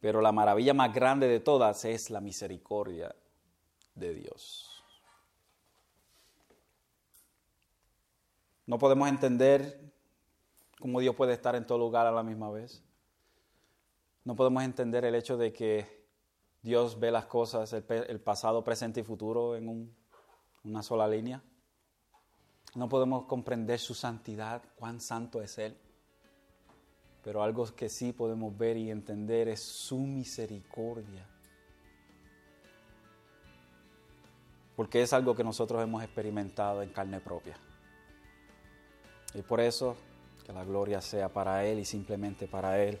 Pero 0.00 0.22
la 0.22 0.32
maravilla 0.32 0.72
más 0.72 0.94
grande 0.94 1.28
de 1.28 1.40
todas 1.40 1.84
es 1.84 2.08
la 2.08 2.22
misericordia 2.22 3.14
de 3.94 4.14
Dios. 4.14 4.82
No 8.64 8.78
podemos 8.78 9.10
entender 9.10 9.92
cómo 10.80 11.00
Dios 11.00 11.14
puede 11.14 11.34
estar 11.34 11.54
en 11.54 11.66
todo 11.66 11.76
lugar 11.76 12.06
a 12.06 12.12
la 12.12 12.22
misma 12.22 12.50
vez. 12.50 12.87
No 14.24 14.36
podemos 14.36 14.62
entender 14.62 15.04
el 15.04 15.14
hecho 15.14 15.36
de 15.36 15.52
que 15.52 15.98
Dios 16.62 16.98
ve 16.98 17.10
las 17.10 17.26
cosas, 17.26 17.72
el, 17.72 18.20
pasado, 18.20 18.64
presente 18.64 19.00
y 19.00 19.04
futuro 19.04 19.56
en 19.56 19.94
una 20.64 20.82
sola 20.82 21.06
línea. 21.08 21.42
No 22.74 22.88
podemos 22.88 23.24
comprender 23.24 23.78
su 23.78 23.94
santidad, 23.94 24.62
cuán 24.76 25.00
santo 25.00 25.40
es 25.40 25.56
Él. 25.58 25.76
Pero 27.22 27.42
algo 27.42 27.64
que 27.74 27.88
sí 27.88 28.12
podemos 28.12 28.56
ver 28.56 28.76
y 28.76 28.90
entender 28.90 29.48
es 29.48 29.62
su 29.62 29.98
misericordia. 29.98 31.26
Porque 34.76 35.02
es 35.02 35.12
algo 35.12 35.34
que 35.34 35.42
nosotros 35.42 35.82
hemos 35.82 36.02
experimentado 36.02 36.82
en 36.82 36.90
carne 36.90 37.20
propia. 37.20 37.56
Y 39.34 39.42
por 39.42 39.60
eso 39.60 39.96
que 40.44 40.52
la 40.52 40.64
gloria 40.64 41.00
sea 41.00 41.28
para 41.32 41.64
Él 41.64 41.78
y 41.80 41.84
simplemente 41.84 42.46
para 42.46 42.82
Él 42.82 43.00